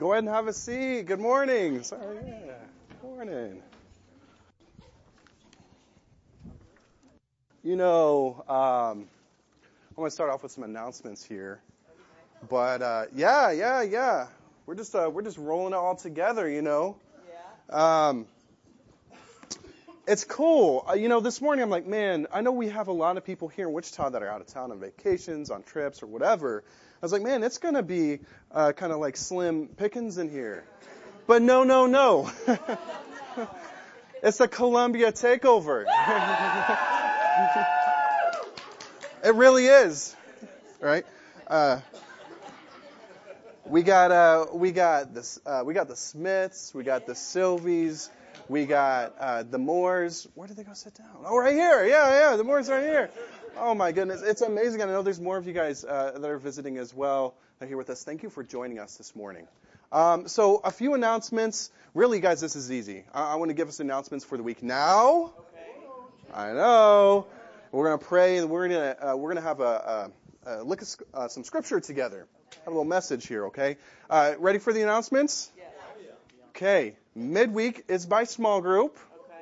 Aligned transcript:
Go 0.00 0.12
ahead 0.12 0.24
and 0.24 0.32
have 0.32 0.48
a 0.48 0.52
seat. 0.54 1.02
Good 1.02 1.20
morning. 1.20 1.82
Sorry, 1.82 2.16
yeah. 2.26 2.54
Good 2.88 3.02
morning. 3.02 3.62
You 7.62 7.76
know, 7.76 8.42
um, 8.48 8.56
I'm 8.56 9.96
going 9.96 10.06
to 10.06 10.10
start 10.10 10.30
off 10.30 10.42
with 10.42 10.52
some 10.52 10.64
announcements 10.64 11.22
here. 11.22 11.60
But 12.48 12.80
uh, 12.80 13.04
yeah, 13.14 13.50
yeah, 13.50 13.82
yeah. 13.82 14.28
We're 14.64 14.74
just 14.74 14.94
uh, 14.94 15.10
we're 15.12 15.20
just 15.20 15.36
rolling 15.36 15.74
it 15.74 15.76
all 15.76 15.96
together, 15.96 16.48
you 16.48 16.62
know. 16.62 16.96
Yeah. 17.68 18.08
Um, 18.08 18.26
it's 20.06 20.24
cool. 20.24 20.86
Uh, 20.88 20.94
you 20.94 21.10
know, 21.10 21.20
this 21.20 21.42
morning 21.42 21.62
I'm 21.62 21.68
like, 21.68 21.86
man, 21.86 22.26
I 22.32 22.40
know 22.40 22.52
we 22.52 22.70
have 22.70 22.88
a 22.88 22.92
lot 22.92 23.18
of 23.18 23.24
people 23.26 23.48
here 23.48 23.66
in 23.66 23.74
Wichita 23.74 24.08
that 24.08 24.22
are 24.22 24.30
out 24.30 24.40
of 24.40 24.46
town 24.46 24.72
on 24.72 24.80
vacations, 24.80 25.50
on 25.50 25.62
trips, 25.62 26.02
or 26.02 26.06
whatever. 26.06 26.64
I 27.02 27.06
was 27.06 27.12
like, 27.12 27.22
man, 27.22 27.42
it's 27.42 27.56
going 27.56 27.76
to 27.76 27.82
be 27.82 28.18
uh, 28.52 28.72
kind 28.72 28.92
of 28.92 28.98
like 28.98 29.16
slim 29.16 29.68
pickings 29.68 30.18
in 30.18 30.28
here. 30.28 30.64
But 31.26 31.40
no, 31.40 31.64
no, 31.64 31.86
no. 31.86 32.30
it's 34.22 34.38
a 34.40 34.48
Columbia 34.48 35.10
takeover. 35.10 35.86
it 39.24 39.34
really 39.34 39.64
is, 39.64 40.14
right? 40.78 41.06
Uh, 41.46 41.80
we 43.64 43.82
got 43.82 44.10
uh, 44.10 44.46
we 44.52 44.70
got 44.70 45.14
the 45.14 45.38
uh, 45.46 45.62
we 45.64 45.72
got 45.72 45.88
the 45.88 45.96
Smiths, 45.96 46.74
we 46.74 46.84
got 46.84 47.06
the 47.06 47.14
Sylvies, 47.14 48.10
we 48.46 48.66
got 48.66 49.14
uh, 49.18 49.42
the 49.42 49.58
Moores. 49.58 50.28
Where 50.34 50.48
did 50.48 50.58
they 50.58 50.64
go 50.64 50.74
sit 50.74 50.96
down? 50.96 51.24
Oh, 51.24 51.38
right 51.38 51.54
here. 51.54 51.86
Yeah, 51.86 52.30
yeah, 52.30 52.36
the 52.36 52.44
Moores 52.44 52.68
right 52.68 52.82
here. 52.82 53.10
Oh 53.56 53.74
my 53.74 53.92
goodness, 53.92 54.22
it's 54.22 54.42
amazing. 54.42 54.82
I 54.82 54.86
know 54.86 55.02
there's 55.02 55.20
more 55.20 55.36
of 55.36 55.46
you 55.46 55.52
guys 55.52 55.84
uh, 55.84 56.12
that 56.16 56.30
are 56.30 56.38
visiting 56.38 56.78
as 56.78 56.94
well 56.94 57.34
that 57.58 57.66
are 57.66 57.68
here 57.68 57.76
with 57.76 57.90
us. 57.90 58.04
Thank 58.04 58.22
you 58.22 58.30
for 58.30 58.42
joining 58.42 58.78
us 58.78 58.96
this 58.96 59.14
morning. 59.14 59.46
Um, 59.92 60.28
so 60.28 60.60
a 60.62 60.70
few 60.70 60.94
announcements. 60.94 61.70
Really, 61.94 62.20
guys, 62.20 62.40
this 62.40 62.56
is 62.56 62.70
easy. 62.70 63.04
I, 63.12 63.32
I 63.32 63.34
want 63.36 63.50
to 63.50 63.54
give 63.54 63.68
us 63.68 63.80
announcements 63.80 64.24
for 64.24 64.36
the 64.36 64.42
week 64.42 64.62
now. 64.62 65.32
Okay. 65.38 66.34
I 66.34 66.52
know. 66.52 67.26
We're 67.72 67.88
going 67.88 67.98
to 67.98 68.04
pray 68.04 68.38
and 68.38 68.50
we're 68.50 68.68
going 68.68 68.80
to 68.80 69.10
uh, 69.10 69.16
we're 69.16 69.32
going 69.32 69.42
to 69.42 69.48
have 69.48 69.60
a, 69.60 70.10
a, 70.46 70.60
a 70.60 70.62
look 70.62 70.82
at 70.82 70.96
uh, 71.12 71.28
some 71.28 71.44
scripture 71.44 71.80
together. 71.80 72.26
Have 72.64 72.68
a 72.68 72.70
little 72.70 72.84
message 72.84 73.26
here, 73.26 73.46
okay? 73.46 73.76
Uh, 74.08 74.34
ready 74.38 74.58
for 74.58 74.72
the 74.72 74.82
announcements? 74.82 75.50
Yes. 75.56 75.66
Okay. 76.50 76.96
Midweek 77.14 77.84
is 77.88 78.06
by 78.06 78.24
small 78.24 78.60
group, 78.60 78.96
okay. 78.96 79.34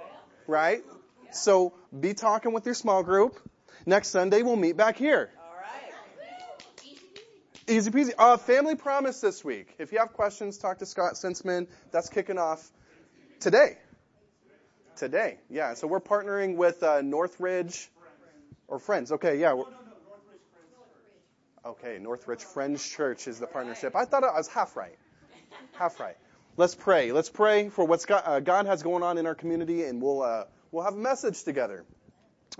right? 0.46 0.82
Yeah. 1.24 1.32
So 1.32 1.72
be 1.98 2.14
talking 2.14 2.52
with 2.52 2.64
your 2.64 2.74
small 2.74 3.02
group. 3.02 3.38
Next 3.88 4.08
Sunday 4.08 4.42
we'll 4.42 4.56
meet 4.56 4.76
back 4.76 4.98
here. 4.98 5.30
All 5.38 5.56
right. 5.56 6.84
Easy 7.66 7.90
peasy. 7.90 8.12
Uh, 8.18 8.36
family 8.36 8.74
promise 8.74 9.22
this 9.22 9.42
week. 9.42 9.74
If 9.78 9.92
you 9.92 9.98
have 9.98 10.12
questions, 10.12 10.58
talk 10.58 10.80
to 10.80 10.86
Scott 10.86 11.14
Sinsman. 11.14 11.68
That's 11.90 12.10
kicking 12.10 12.36
off 12.36 12.70
today. 13.40 13.78
Today, 14.96 15.38
yeah. 15.48 15.72
So 15.72 15.86
we're 15.86 16.00
partnering 16.00 16.56
with 16.56 16.82
uh, 16.82 17.00
Northridge 17.00 17.88
or 18.66 18.78
Friends. 18.78 19.10
Okay, 19.10 19.40
yeah. 19.40 19.54
Okay, 21.64 21.98
Northridge 21.98 22.42
Friends 22.42 22.86
Church 22.86 23.26
is 23.26 23.40
the 23.40 23.46
partnership. 23.46 23.96
I 23.96 24.04
thought 24.04 24.22
I 24.22 24.36
was 24.36 24.48
half 24.48 24.76
right. 24.76 24.98
Half 25.78 25.98
right. 25.98 26.18
Let's 26.58 26.74
pray. 26.74 27.12
Let's 27.12 27.30
pray 27.30 27.70
for 27.70 27.86
what 27.86 28.04
uh, 28.10 28.40
God 28.40 28.66
has 28.66 28.82
going 28.82 29.02
on 29.02 29.16
in 29.16 29.24
our 29.24 29.34
community, 29.34 29.84
and 29.84 30.02
we'll 30.02 30.20
uh, 30.20 30.44
we'll 30.72 30.84
have 30.84 30.92
a 30.92 30.98
message 30.98 31.42
together. 31.42 31.86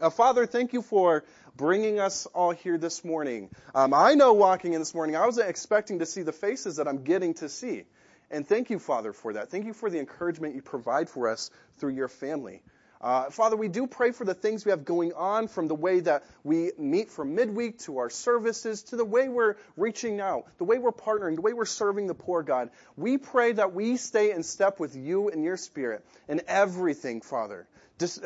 Uh, 0.00 0.11
Father, 0.11 0.47
thank 0.47 0.72
you 0.72 0.83
for 0.83 1.25
bringing 1.56 1.98
us 1.98 2.27
all 2.27 2.50
here 2.50 2.78
this 2.78 3.05
morning. 3.05 3.50
Um, 3.75 3.92
I 3.92 4.14
know 4.14 4.33
walking 4.33 4.75
in 4.75 4.81
this 4.81 4.94
morning, 4.94 5.17
I 5.17 5.27
wasn't 5.27 5.48
expecting 5.48 6.00
to 6.00 6.06
see 6.06 6.22
the 6.22 6.33
faces 6.33 6.77
that 6.77 6.86
I'm 6.86 7.03
getting 7.03 7.34
to 7.34 7.48
see. 7.48 7.84
And 8.31 8.47
thank 8.47 8.70
you, 8.70 8.78
Father, 8.78 9.12
for 9.12 9.33
that. 9.33 9.50
Thank 9.50 9.66
you 9.66 9.72
for 9.72 9.91
the 9.91 9.98
encouragement 9.98 10.55
you 10.55 10.62
provide 10.62 11.09
for 11.09 11.28
us 11.28 11.50
through 11.78 11.94
your 11.94 12.09
family. 12.09 12.62
Uh, 13.00 13.30
Father, 13.30 13.56
we 13.56 13.68
do 13.68 13.86
pray 13.86 14.10
for 14.10 14.24
the 14.24 14.34
things 14.34 14.64
we 14.64 14.70
have 14.70 14.84
going 14.84 15.12
on 15.12 15.47
from 15.47 15.69
the 15.69 15.75
way 15.75 16.00
that 16.00 16.25
we 16.42 16.72
meet 16.78 17.10
for 17.10 17.25
midweek 17.25 17.78
to 17.78 17.98
our 17.98 18.10
services 18.10 18.82
to 18.84 18.97
the 18.97 19.04
way 19.04 19.28
we're 19.28 19.54
reaching 19.76 20.20
out, 20.20 20.47
the 20.59 20.64
way 20.64 20.78
we're 20.78 20.91
partnering, 20.91 21.37
the 21.37 21.42
way 21.42 21.53
we're 21.53 21.64
serving 21.64 22.08
the 22.08 22.14
poor, 22.14 22.42
God. 22.42 22.70
We 22.97 23.16
pray 23.16 23.53
that 23.53 23.72
we 23.72 23.97
stay 23.97 24.32
in 24.32 24.42
step 24.42 24.81
with 24.81 24.97
you 24.97 25.28
and 25.28 25.44
your 25.44 25.56
spirit 25.56 26.04
in 26.28 26.42
everything, 26.48 27.20
Father. 27.20 27.69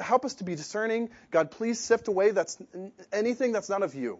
Help 0.00 0.24
us 0.24 0.34
to 0.34 0.44
be 0.44 0.54
discerning. 0.54 1.10
God, 1.30 1.50
please 1.50 1.78
sift 1.78 2.08
away 2.08 2.30
that's 2.30 2.56
anything 3.12 3.52
that's 3.52 3.68
not 3.68 3.82
of 3.82 3.94
you. 3.94 4.18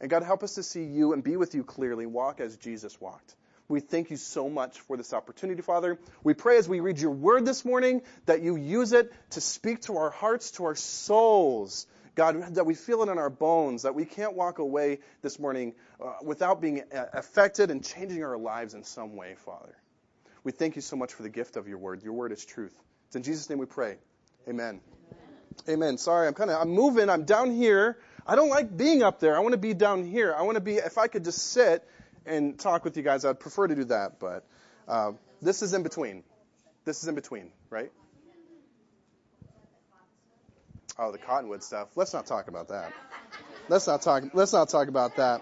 And 0.00 0.10
God, 0.10 0.22
help 0.22 0.42
us 0.42 0.54
to 0.54 0.62
see 0.62 0.84
you 0.84 1.12
and 1.12 1.22
be 1.22 1.36
with 1.36 1.54
you 1.54 1.64
clearly, 1.64 2.06
walk 2.06 2.40
as 2.40 2.56
Jesus 2.56 3.00
walked. 3.00 3.34
We 3.70 3.78
thank 3.78 4.10
you 4.10 4.16
so 4.16 4.48
much 4.50 4.80
for 4.80 4.96
this 4.96 5.12
opportunity, 5.12 5.62
Father. 5.62 5.96
We 6.24 6.34
pray 6.34 6.58
as 6.58 6.68
we 6.68 6.80
read 6.80 6.98
your 6.98 7.12
word 7.12 7.46
this 7.46 7.64
morning 7.64 8.02
that 8.26 8.42
you 8.42 8.56
use 8.56 8.92
it 8.92 9.12
to 9.30 9.40
speak 9.40 9.82
to 9.82 9.96
our 9.98 10.10
hearts, 10.10 10.50
to 10.52 10.64
our 10.64 10.74
souls. 10.74 11.86
God, 12.16 12.56
that 12.56 12.66
we 12.66 12.74
feel 12.74 13.04
it 13.04 13.08
in 13.08 13.16
our 13.16 13.30
bones, 13.30 13.82
that 13.82 13.94
we 13.94 14.04
can't 14.04 14.34
walk 14.34 14.58
away 14.58 14.98
this 15.22 15.38
morning 15.38 15.74
uh, 16.04 16.14
without 16.24 16.60
being 16.60 16.82
uh, 16.92 17.04
affected 17.12 17.70
and 17.70 17.84
changing 17.84 18.24
our 18.24 18.36
lives 18.36 18.74
in 18.74 18.82
some 18.82 19.14
way, 19.14 19.36
Father. 19.44 19.76
We 20.42 20.50
thank 20.50 20.74
you 20.74 20.82
so 20.82 20.96
much 20.96 21.14
for 21.14 21.22
the 21.22 21.30
gift 21.30 21.56
of 21.56 21.68
your 21.68 21.78
word. 21.78 22.02
Your 22.02 22.14
word 22.14 22.32
is 22.32 22.44
truth. 22.44 22.74
It's 23.06 23.14
in 23.14 23.22
Jesus' 23.22 23.48
name 23.48 23.60
we 23.60 23.66
pray. 23.66 23.98
Amen. 24.48 24.80
Amen. 25.68 25.82
Amen. 25.82 25.98
Sorry, 25.98 26.26
I'm 26.26 26.34
kind 26.34 26.50
of, 26.50 26.60
I'm 26.60 26.70
moving. 26.70 27.08
I'm 27.08 27.24
down 27.24 27.52
here. 27.52 27.98
I 28.26 28.34
don't 28.34 28.50
like 28.50 28.76
being 28.76 29.04
up 29.04 29.20
there. 29.20 29.36
I 29.36 29.38
want 29.38 29.52
to 29.52 29.58
be 29.58 29.74
down 29.74 30.04
here. 30.04 30.34
I 30.36 30.42
want 30.42 30.56
to 30.56 30.60
be, 30.60 30.74
if 30.74 30.98
I 30.98 31.06
could 31.06 31.24
just 31.24 31.52
sit 31.52 31.86
and 32.26 32.58
talk 32.58 32.84
with 32.84 32.96
you 32.96 33.02
guys. 33.02 33.24
I'd 33.24 33.40
prefer 33.40 33.66
to 33.66 33.74
do 33.74 33.84
that, 33.84 34.18
but 34.18 34.44
uh, 34.88 35.12
this 35.40 35.62
is 35.62 35.74
in 35.74 35.82
between. 35.82 36.22
This 36.84 37.02
is 37.02 37.08
in 37.08 37.14
between, 37.14 37.50
right? 37.68 37.90
Oh, 40.98 41.12
the 41.12 41.18
cottonwood 41.18 41.62
stuff. 41.62 41.88
Let's 41.96 42.12
not 42.12 42.26
talk 42.26 42.48
about 42.48 42.68
that. 42.68 42.92
Let's 43.68 43.86
not 43.86 44.02
talk. 44.02 44.24
Let's 44.34 44.52
not 44.52 44.68
talk 44.68 44.88
about 44.88 45.16
that. 45.16 45.40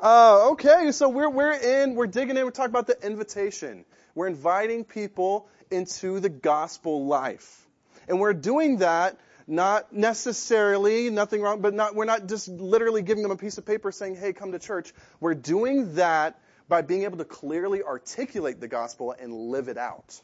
uh, 0.00 0.48
okay, 0.52 0.92
so 0.92 1.08
we're 1.08 1.30
we're 1.30 1.52
in. 1.52 1.94
We're 1.94 2.06
digging 2.06 2.36
in. 2.36 2.44
We're 2.44 2.50
talking 2.50 2.70
about 2.70 2.86
the 2.86 3.06
invitation. 3.06 3.84
We're 4.14 4.28
inviting 4.28 4.84
people 4.84 5.48
into 5.70 6.20
the 6.20 6.28
gospel 6.28 7.06
life, 7.06 7.66
and 8.08 8.18
we're 8.20 8.32
doing 8.32 8.78
that 8.78 9.18
not 9.46 9.92
necessarily, 9.92 11.10
nothing 11.10 11.42
wrong, 11.42 11.60
but 11.60 11.74
not, 11.74 11.94
we're 11.94 12.04
not 12.04 12.26
just 12.26 12.48
literally 12.48 13.02
giving 13.02 13.22
them 13.22 13.32
a 13.32 13.36
piece 13.36 13.58
of 13.58 13.66
paper 13.66 13.92
saying, 13.92 14.16
hey, 14.16 14.32
come 14.32 14.52
to 14.52 14.58
church. 14.58 14.92
We're 15.20 15.34
doing 15.34 15.94
that 15.96 16.40
by 16.68 16.82
being 16.82 17.02
able 17.02 17.18
to 17.18 17.24
clearly 17.24 17.82
articulate 17.82 18.60
the 18.60 18.68
gospel 18.68 19.14
and 19.18 19.32
live 19.32 19.68
it 19.68 19.76
out. 19.76 20.20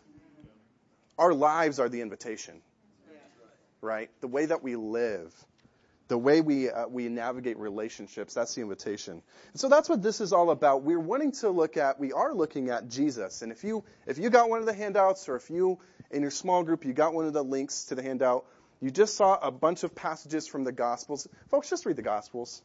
Our 1.18 1.34
lives 1.34 1.78
are 1.78 1.88
the 1.90 2.00
invitation, 2.00 2.62
right? 3.82 4.10
The 4.22 4.28
way 4.28 4.46
that 4.46 4.62
we 4.62 4.76
live, 4.76 5.34
the 6.08 6.16
way 6.16 6.40
we 6.40 6.70
uh, 6.70 6.88
we 6.88 7.08
navigate 7.08 7.58
relationships, 7.58 8.32
that's 8.32 8.54
the 8.54 8.62
invitation. 8.62 9.22
And 9.52 9.60
so 9.60 9.68
that's 9.68 9.88
what 9.88 10.02
this 10.02 10.22
is 10.22 10.32
all 10.32 10.50
about. 10.50 10.82
We're 10.82 10.98
wanting 10.98 11.32
to 11.32 11.50
look 11.50 11.76
at, 11.76 12.00
we 12.00 12.12
are 12.12 12.34
looking 12.34 12.70
at 12.70 12.88
Jesus. 12.88 13.42
And 13.42 13.52
if 13.52 13.64
you 13.64 13.84
if 14.06 14.16
you 14.16 14.30
got 14.30 14.48
one 14.48 14.60
of 14.60 14.66
the 14.66 14.72
handouts, 14.72 15.28
or 15.28 15.36
if 15.36 15.50
you 15.50 15.78
in 16.10 16.22
your 16.22 16.30
small 16.30 16.64
group 16.64 16.86
you 16.86 16.94
got 16.94 17.12
one 17.12 17.26
of 17.26 17.34
the 17.34 17.44
links 17.44 17.84
to 17.86 17.94
the 17.94 18.02
handout, 18.02 18.46
you 18.80 18.90
just 18.90 19.16
saw 19.16 19.38
a 19.40 19.50
bunch 19.50 19.82
of 19.82 19.94
passages 19.94 20.46
from 20.46 20.64
the 20.64 20.72
Gospels. 20.72 21.28
Folks, 21.50 21.68
just 21.68 21.84
read 21.84 21.96
the 21.96 22.02
Gospels. 22.02 22.62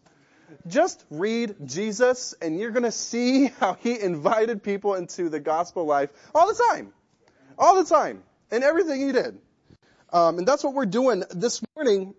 Just 0.68 1.04
read 1.10 1.56
Jesus, 1.66 2.34
and 2.42 2.60
you're 2.60 2.72
going 2.72 2.84
to 2.84 2.92
see 2.92 3.48
how 3.60 3.74
he 3.74 4.00
invited 4.00 4.64
people 4.64 4.96
into 4.96 5.30
the 5.30 5.40
gospel 5.40 5.86
life 5.86 6.10
all 6.34 6.48
the 6.48 6.64
time. 6.72 6.94
All 7.58 7.76
the 7.82 7.90
time. 7.90 8.24
And 8.52 8.64
everything 8.64 9.06
he 9.06 9.12
did. 9.12 9.40
Um, 10.14 10.38
and 10.38 10.48
that's 10.48 10.64
what 10.64 10.74
we're 10.74 10.86
doing 10.86 11.24
this 11.32 11.62
morning. 11.76 12.14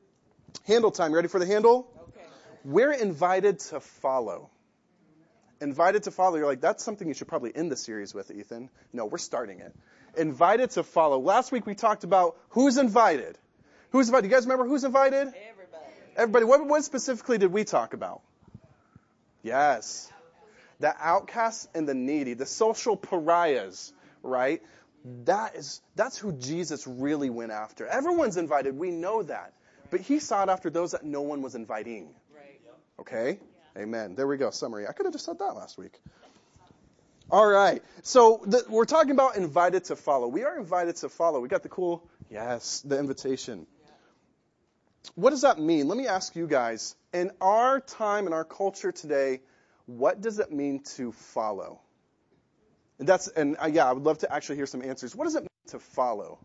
Handle 0.67 0.91
time. 0.91 1.11
You 1.13 1.17
Ready 1.17 1.29
for 1.29 1.39
the 1.39 1.47
handle? 1.47 1.89
Okay. 2.09 2.27
We're 2.65 2.93
invited 2.93 3.61
to 3.61 3.81
follow. 3.81 4.51
Invited 5.61 6.03
to 6.05 6.11
follow. 6.11 6.37
You're 6.37 6.47
like, 6.47 6.61
that's 6.61 6.85
something 6.85 7.07
you 7.07 7.15
should 7.15 7.29
probably 7.29 7.55
end 7.55 7.71
the 7.71 7.77
series 7.77 8.13
with, 8.13 8.31
Ethan. 8.31 8.69
No, 8.93 9.07
we're 9.07 9.19
starting 9.19 9.61
it. 9.61 9.75
Invited 10.17 10.71
to 10.73 10.83
follow. 10.83 11.19
Last 11.19 11.53
week 11.53 11.65
we 11.65 11.75
talked 11.75 12.05
about 12.05 12.37
who's 12.51 12.77
invited. 12.77 13.39
Who's 13.97 14.09
invited? 14.09 14.29
You 14.29 14.37
guys 14.37 14.45
remember 14.45 14.67
who's 14.67 14.85
invited? 14.85 15.29
Everybody. 15.29 15.85
Everybody. 16.19 16.45
What, 16.45 16.67
what 16.67 16.85
specifically 16.85 17.39
did 17.39 17.51
we 17.51 17.65
talk 17.65 17.95
about? 17.95 18.21
Yes. 19.43 20.13
The 20.81 20.95
outcasts 21.01 21.67
and 21.75 21.89
the 21.89 21.95
needy, 21.95 22.35
the 22.35 22.45
social 22.45 22.99
pariahs, 22.99 23.95
right? 24.23 24.61
That 25.25 25.55
is, 25.57 25.81
that's 25.95 26.19
who 26.19 26.33
Jesus 26.33 26.87
really 26.87 27.31
went 27.31 27.53
after. 27.53 27.87
Everyone's 27.87 28.37
invited. 28.37 28.77
We 28.77 28.91
know 28.91 29.23
that. 29.23 29.55
But 29.91 30.03
he 30.03 30.19
sought 30.19 30.51
after 30.51 30.69
those 30.69 30.91
that 30.93 31.03
no 31.03 31.23
one 31.23 31.41
was 31.41 31.55
inviting. 31.55 32.11
Okay? 33.01 33.39
Amen. 33.79 34.15
There 34.15 34.27
we 34.27 34.37
go. 34.37 34.51
Summary. 34.51 34.87
I 34.87 34.93
could 34.93 35.07
have 35.07 35.15
just 35.15 35.25
said 35.25 35.39
that 35.39 35.55
last 35.55 35.79
week. 35.79 35.99
All 37.31 37.47
right. 37.47 37.83
So 38.03 38.43
the, 38.45 38.63
we're 38.69 38.85
talking 38.85 39.13
about 39.13 39.37
invited 39.37 39.85
to 39.85 39.97
follow. 39.97 40.29
We 40.29 40.45
are 40.45 40.59
invited 40.59 40.97
to 40.97 41.09
follow. 41.09 41.41
We 41.41 41.49
got 41.49 41.63
the 41.63 41.71
cool, 41.71 42.07
yes, 42.31 42.83
the 42.83 42.99
invitation. 42.99 43.67
What 45.15 45.31
does 45.31 45.43
that 45.43 45.59
mean? 45.59 45.89
Let 45.89 45.97
me 45.97 46.07
ask 46.07 46.37
you 46.37 46.47
guys. 46.47 46.97
In 47.13 47.31
our 47.41 47.81
time, 47.81 48.27
in 48.27 48.33
our 48.33 48.45
culture 48.45 48.93
today, 48.93 49.41
what 49.87 50.21
does 50.21 50.39
it 50.39 50.53
mean 50.53 50.83
to 50.97 51.13
follow? 51.13 51.81
And 52.99 53.09
that's 53.09 53.29
and 53.29 53.57
uh, 53.63 53.67
yeah, 53.67 53.89
I 53.89 53.93
would 53.93 54.05
love 54.05 54.19
to 54.19 54.33
actually 54.33 54.57
hear 54.57 54.67
some 54.67 54.83
answers. 54.83 55.15
What 55.15 55.25
does 55.25 55.37
it 55.37 55.43
mean 55.43 55.49
to 55.69 55.79
follow? 55.79 56.39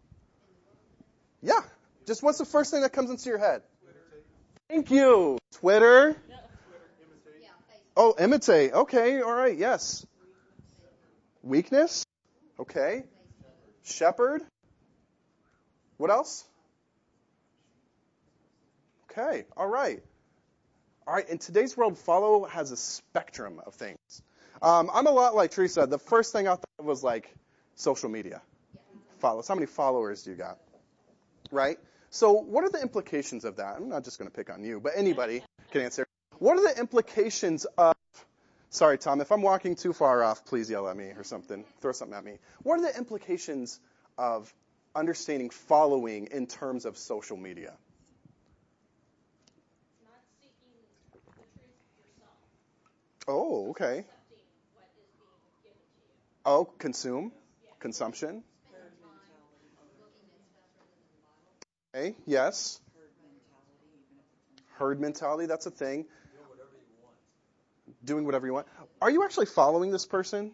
Yeah, 1.42 1.62
just 2.06 2.22
what's 2.22 2.38
the 2.38 2.46
first 2.46 2.72
thing 2.72 2.82
that 2.82 2.94
comes 2.94 3.10
into 3.10 3.30
your 3.30 3.40
head? 3.40 3.62
Twitter. 3.84 4.00
Thank 4.70 4.92
you. 4.92 5.38
Twitter. 5.54 6.16
Oh, 7.96 8.16
imitate. 8.18 8.74
Okay, 8.74 9.22
all 9.22 9.34
right, 9.34 9.58
yes. 9.58 10.06
Weakness. 11.44 12.06
Okay. 12.60 13.04
Shepherd. 13.84 14.42
What 15.98 16.10
else? 16.10 16.46
Okay, 19.12 19.44
all 19.58 19.68
right. 19.68 20.02
All 21.06 21.14
right, 21.14 21.28
in 21.28 21.38
today's 21.38 21.76
world, 21.76 21.98
follow 21.98 22.46
has 22.46 22.72
a 22.72 22.78
spectrum 22.78 23.60
of 23.66 23.74
things. 23.74 24.22
Um, 24.62 24.90
I'm 24.94 25.06
a 25.06 25.12
lot 25.12 25.36
like 25.36 25.52
Teresa. 25.52 25.86
The 25.86 25.98
first 25.98 26.32
thing 26.32 26.48
I 26.48 26.52
thought 26.52 26.70
of 26.80 26.86
was 26.86 27.04
like 27.04 27.34
social 27.76 28.08
media. 28.08 28.42
Follows. 29.20 29.48
How 29.48 29.56
many 29.56 29.68
followers 29.68 30.24
do 30.24 30.32
you 30.32 30.38
got? 30.38 30.60
Right? 31.52 31.78
So, 32.10 32.32
what 32.34 32.64
are 32.64 32.70
the 32.70 32.82
implications 32.82 33.44
of 33.44 33.58
that? 33.58 33.76
I'm 33.76 33.90
not 33.90 34.06
just 34.06 34.18
going 34.18 34.30
to 34.30 34.36
pick 34.36 34.50
on 34.50 34.64
you, 34.64 34.80
but 34.80 34.94
anybody 34.96 35.44
can 35.72 35.82
answer. 35.82 36.08
What 36.40 36.58
are 36.58 36.74
the 36.74 36.80
implications 36.80 37.66
of, 37.78 37.96
sorry, 38.70 38.98
Tom, 38.98 39.20
if 39.20 39.32
I'm 39.32 39.42
walking 39.42 39.76
too 39.76 39.92
far 39.92 40.24
off, 40.24 40.46
please 40.46 40.70
yell 40.70 40.88
at 40.88 40.96
me 40.96 41.06
or 41.18 41.24
something. 41.24 41.66
Throw 41.82 41.92
something 41.92 42.18
at 42.18 42.24
me. 42.24 42.38
What 42.64 42.80
are 42.80 42.84
the 42.84 42.98
implications 42.98 43.80
of 44.18 44.54
understanding 44.96 45.50
following 45.50 46.28
in 46.32 46.48
terms 46.48 46.86
of 46.86 46.98
social 46.98 47.36
media? 47.36 47.74
Oh, 53.34 53.70
okay. 53.70 54.04
Oh, 56.46 56.66
consume, 56.66 57.32
consumption. 57.80 58.44
Okay, 61.96 62.16
yes. 62.26 62.82
Herd 64.78 65.00
mentality, 65.00 65.46
that's 65.46 65.66
a 65.66 65.72
thing. 65.72 66.06
Doing 68.04 68.26
whatever 68.26 68.48
you 68.48 68.54
want. 68.54 68.68
Are 69.02 69.10
you 69.10 69.24
actually 69.24 69.46
following 69.46 69.92
this 69.92 70.06
person? 70.06 70.52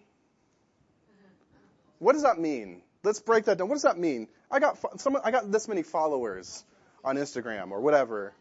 What 1.98 2.14
does 2.14 2.24
that 2.24 2.38
mean? 2.38 2.84
Let's 3.04 3.22
break 3.22 3.46
that 3.46 3.58
down. 3.58 3.70
What 3.70 3.76
does 3.76 3.84
that 3.84 3.98
mean? 3.98 4.28
I 4.52 4.60
got 4.60 5.02
some, 5.02 5.18
I 5.24 5.32
got 5.32 5.52
this 5.52 5.68
many 5.68 5.82
followers 5.82 6.64
on 7.04 7.16
Instagram 7.16 7.72
or 7.72 7.82
whatever. 7.82 8.34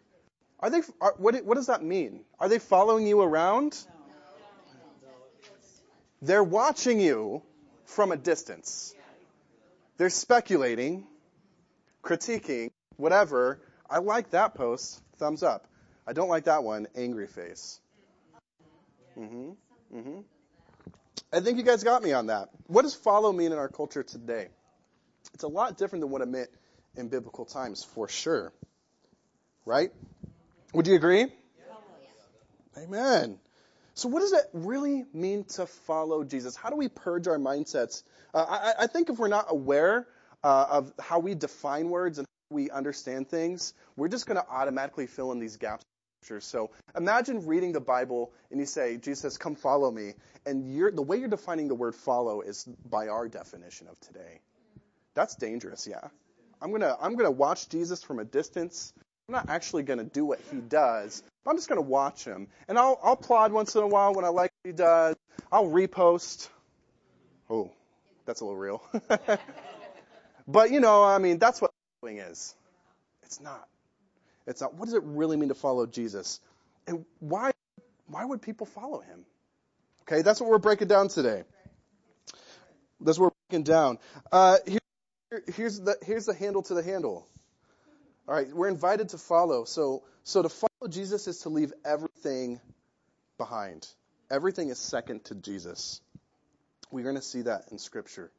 Are 0.60 0.68
they? 0.68 0.82
Are, 1.00 1.14
what, 1.16 1.42
what 1.44 1.54
does 1.54 1.68
that 1.68 1.82
mean? 1.82 2.24
Are 2.38 2.50
they 2.50 2.58
following 2.58 3.06
you 3.06 3.22
around? 3.22 3.78
They're 6.22 6.44
watching 6.44 7.00
you 7.00 7.42
from 7.84 8.12
a 8.12 8.16
distance. 8.16 8.94
They're 9.98 10.10
speculating, 10.10 11.06
critiquing, 12.02 12.70
whatever. 12.96 13.60
I 13.88 13.98
like 13.98 14.30
that 14.30 14.54
post. 14.54 15.00
Thumbs 15.18 15.42
up. 15.42 15.66
I 16.06 16.12
don't 16.12 16.28
like 16.28 16.44
that 16.44 16.62
one. 16.62 16.86
Angry 16.94 17.26
face. 17.26 17.80
hmm 19.14 19.50
hmm 19.92 20.20
I 21.32 21.40
think 21.40 21.58
you 21.58 21.64
guys 21.64 21.82
got 21.82 22.02
me 22.02 22.12
on 22.12 22.26
that. 22.26 22.50
What 22.66 22.82
does 22.82 22.94
follow 22.94 23.32
mean 23.32 23.52
in 23.52 23.58
our 23.58 23.68
culture 23.68 24.02
today? 24.02 24.48
It's 25.34 25.42
a 25.42 25.48
lot 25.48 25.76
different 25.76 26.02
than 26.02 26.10
what 26.10 26.22
it 26.22 26.28
meant 26.28 26.48
in 26.96 27.08
biblical 27.08 27.44
times, 27.44 27.84
for 27.84 28.08
sure. 28.08 28.52
Right? 29.64 29.90
Would 30.72 30.86
you 30.86 30.94
agree? 30.94 31.26
Amen. 32.78 33.38
So, 33.96 34.10
what 34.10 34.20
does 34.20 34.34
it 34.34 34.44
really 34.52 35.06
mean 35.14 35.44
to 35.54 35.66
follow 35.66 36.22
Jesus? 36.22 36.54
How 36.54 36.68
do 36.68 36.76
we 36.76 36.88
purge 36.88 37.26
our 37.28 37.38
mindsets? 37.38 38.02
Uh, 38.34 38.44
I, 38.46 38.84
I, 38.84 38.86
think 38.88 39.08
if 39.08 39.18
we're 39.18 39.28
not 39.28 39.46
aware 39.48 40.06
uh, 40.44 40.66
of 40.70 40.92
how 41.00 41.18
we 41.18 41.34
define 41.34 41.88
words 41.88 42.18
and 42.18 42.26
how 42.26 42.54
we 42.54 42.68
understand 42.68 43.30
things, 43.30 43.72
we're 43.96 44.08
just 44.08 44.26
going 44.26 44.36
to 44.36 44.46
automatically 44.46 45.06
fill 45.06 45.32
in 45.32 45.38
these 45.38 45.56
gaps. 45.56 45.82
So 46.40 46.70
imagine 46.96 47.46
reading 47.46 47.72
the 47.72 47.80
Bible 47.80 48.32
and 48.50 48.60
you 48.60 48.66
say, 48.66 48.96
Jesus, 48.96 49.38
come 49.38 49.54
follow 49.54 49.90
me. 49.90 50.14
And 50.44 50.76
the 50.94 51.02
way 51.02 51.18
you're 51.18 51.28
defining 51.28 51.68
the 51.68 51.74
word 51.74 51.94
follow 51.94 52.40
is 52.40 52.64
by 52.64 53.08
our 53.08 53.28
definition 53.28 53.86
of 53.88 53.98
today. 54.00 54.40
That's 55.14 55.36
dangerous, 55.36 55.86
yeah. 55.86 56.08
I'm 56.60 56.70
going 56.70 56.82
to 56.82 56.96
I'm 57.00 57.12
going 57.12 57.26
to 57.26 57.30
watch 57.30 57.68
Jesus 57.68 58.02
from 58.02 58.18
a 58.18 58.24
distance. 58.24 58.92
I'm 59.28 59.32
not 59.32 59.48
actually 59.48 59.82
going 59.82 59.98
to 59.98 60.04
do 60.04 60.24
what 60.24 60.40
he 60.52 60.58
does. 60.58 61.22
I'm 61.44 61.56
just 61.56 61.68
going 61.68 61.78
to 61.78 61.88
watch 61.88 62.24
him. 62.24 62.46
And 62.68 62.78
I'll, 62.78 62.98
I'll 63.02 63.16
plod 63.16 63.52
once 63.52 63.74
in 63.74 63.82
a 63.82 63.86
while 63.86 64.14
when 64.14 64.24
I 64.24 64.28
like 64.28 64.52
what 64.62 64.70
he 64.70 64.72
does. 64.72 65.16
I'll 65.50 65.68
repost. 65.68 66.48
Oh, 67.50 67.72
that's 68.24 68.40
a 68.40 68.44
little 68.44 68.58
real. 68.58 68.82
but, 70.48 70.70
you 70.70 70.78
know, 70.78 71.02
I 71.02 71.18
mean, 71.18 71.38
that's 71.38 71.60
what 71.60 71.72
following 72.00 72.18
is. 72.18 72.54
It's 73.24 73.40
not. 73.40 73.66
It's 74.46 74.60
not. 74.60 74.74
What 74.74 74.84
does 74.84 74.94
it 74.94 75.02
really 75.02 75.36
mean 75.36 75.48
to 75.48 75.56
follow 75.56 75.86
Jesus? 75.86 76.40
And 76.86 77.04
why, 77.18 77.50
why 78.06 78.24
would 78.24 78.42
people 78.42 78.66
follow 78.66 79.00
him? 79.00 79.24
Okay, 80.02 80.22
that's 80.22 80.40
what 80.40 80.48
we're 80.50 80.58
breaking 80.58 80.86
down 80.86 81.08
today. 81.08 81.42
That's 83.00 83.18
what 83.18 83.32
we're 83.32 83.48
breaking 83.48 83.64
down. 83.64 83.98
Uh, 84.30 84.58
here, 84.64 85.42
here's, 85.52 85.80
the, 85.80 85.96
here's 86.02 86.26
the 86.26 86.34
handle 86.34 86.62
to 86.62 86.74
the 86.74 86.82
handle. 86.84 87.26
All 88.28 88.34
right, 88.34 88.52
we're 88.52 88.68
invited 88.68 89.10
to 89.10 89.18
follow. 89.18 89.64
So, 89.64 90.02
so 90.24 90.42
to 90.42 90.48
follow 90.48 90.88
Jesus 90.90 91.28
is 91.28 91.40
to 91.40 91.48
leave 91.48 91.72
everything 91.84 92.60
behind. 93.38 93.86
Everything 94.30 94.68
is 94.68 94.78
second 94.78 95.24
to 95.26 95.36
Jesus. 95.36 96.00
We're 96.90 97.04
going 97.04 97.14
to 97.14 97.22
see 97.22 97.42
that 97.42 97.66
in 97.70 97.78
Scripture. 97.78 98.32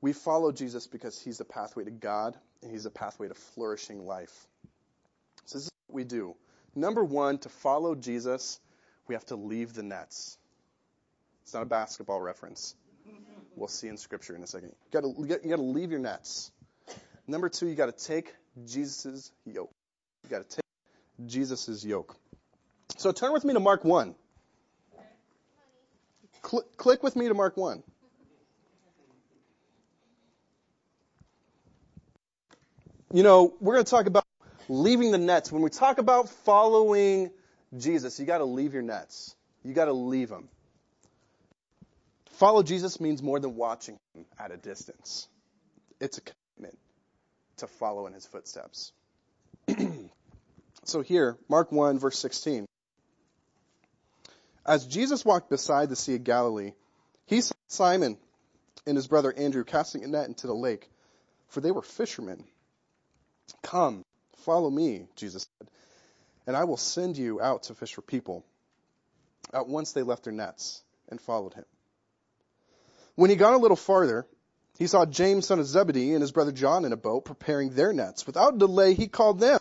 We 0.00 0.12
follow 0.12 0.52
Jesus 0.52 0.86
because 0.86 1.20
he's 1.20 1.38
the 1.38 1.44
pathway 1.44 1.84
to 1.84 1.90
God 1.90 2.36
and 2.62 2.70
he's 2.70 2.84
the 2.84 2.90
pathway 2.90 3.28
to 3.28 3.34
flourishing 3.34 4.06
life. 4.06 4.46
So 5.46 5.58
this 5.58 5.64
is 5.64 5.70
what 5.88 5.96
we 5.96 6.04
do. 6.04 6.36
Number 6.74 7.02
one, 7.02 7.38
to 7.38 7.48
follow 7.48 7.96
Jesus, 7.96 8.60
we 9.08 9.14
have 9.16 9.26
to 9.26 9.36
leave 9.36 9.74
the 9.74 9.82
nets. 9.82 10.38
It's 11.42 11.52
not 11.52 11.64
a 11.64 11.66
basketball 11.66 12.20
reference. 12.20 12.76
We'll 13.56 13.68
see 13.68 13.88
in 13.88 13.96
Scripture 13.96 14.36
in 14.36 14.42
a 14.42 14.46
second. 14.46 14.72
You 14.92 15.00
got 15.00 15.56
to 15.56 15.62
leave 15.62 15.90
your 15.90 16.00
nets. 16.00 16.52
Number 17.30 17.48
two, 17.48 17.68
you 17.68 17.76
got 17.76 17.96
to 17.96 18.04
take 18.04 18.34
Jesus' 18.66 19.30
yoke. 19.46 19.70
You 20.24 20.30
got 20.30 20.50
to 20.50 20.56
take 20.56 21.28
Jesus' 21.28 21.84
yoke. 21.84 22.16
So 22.96 23.12
turn 23.12 23.32
with 23.32 23.44
me 23.44 23.54
to 23.54 23.60
Mark 23.60 23.84
1. 23.84 24.16
Cl- 26.44 26.64
click 26.76 27.04
with 27.04 27.14
me 27.14 27.28
to 27.28 27.34
Mark 27.34 27.56
1. 27.56 27.84
You 33.12 33.22
know, 33.22 33.54
we're 33.60 33.74
going 33.74 33.84
to 33.84 33.90
talk 33.90 34.06
about 34.06 34.24
leaving 34.68 35.12
the 35.12 35.18
nets. 35.18 35.52
When 35.52 35.62
we 35.62 35.70
talk 35.70 35.98
about 35.98 36.28
following 36.28 37.30
Jesus, 37.78 38.18
you 38.18 38.26
got 38.26 38.38
to 38.38 38.44
leave 38.44 38.74
your 38.74 38.82
nets. 38.82 39.36
You 39.64 39.72
got 39.72 39.84
to 39.84 39.92
leave 39.92 40.30
them. 40.30 40.48
Follow 42.32 42.64
Jesus 42.64 42.98
means 42.98 43.22
more 43.22 43.38
than 43.38 43.54
watching 43.54 43.98
him 44.14 44.24
at 44.36 44.50
a 44.50 44.56
distance. 44.56 45.28
It's 46.00 46.18
a 46.18 46.22
to 47.60 47.66
follow 47.66 48.06
in 48.06 48.12
his 48.12 48.26
footsteps. 48.26 48.92
so 50.84 51.00
here, 51.00 51.38
Mark 51.48 51.72
1, 51.72 51.98
verse 51.98 52.18
16. 52.18 52.66
As 54.66 54.86
Jesus 54.86 55.24
walked 55.24 55.48
beside 55.48 55.88
the 55.88 55.96
Sea 55.96 56.16
of 56.16 56.24
Galilee, 56.24 56.72
he 57.26 57.40
saw 57.40 57.54
Simon 57.68 58.18
and 58.86 58.96
his 58.96 59.06
brother 59.06 59.32
Andrew 59.32 59.64
casting 59.64 60.04
a 60.04 60.08
net 60.08 60.28
into 60.28 60.46
the 60.46 60.54
lake, 60.54 60.90
for 61.48 61.60
they 61.60 61.70
were 61.70 61.82
fishermen. 61.82 62.44
Come, 63.62 64.04
follow 64.38 64.70
me, 64.70 65.06
Jesus 65.16 65.48
said, 65.58 65.68
and 66.46 66.56
I 66.56 66.64
will 66.64 66.76
send 66.76 67.16
you 67.16 67.40
out 67.40 67.64
to 67.64 67.74
fish 67.74 67.94
for 67.94 68.02
people. 68.02 68.44
At 69.52 69.68
once 69.68 69.92
they 69.92 70.02
left 70.02 70.24
their 70.24 70.32
nets 70.32 70.82
and 71.08 71.20
followed 71.20 71.54
him. 71.54 71.64
When 73.14 73.30
he 73.30 73.36
got 73.36 73.54
a 73.54 73.58
little 73.58 73.76
farther, 73.76 74.26
he 74.80 74.86
saw 74.86 75.04
James, 75.04 75.46
son 75.46 75.58
of 75.58 75.66
Zebedee, 75.66 76.14
and 76.14 76.22
his 76.22 76.32
brother 76.32 76.52
John 76.52 76.86
in 76.86 76.94
a 76.94 76.96
boat 76.96 77.26
preparing 77.26 77.68
their 77.68 77.92
nets. 77.92 78.26
Without 78.26 78.56
delay, 78.56 78.94
he 78.94 79.08
called 79.08 79.38
them. 79.38 79.60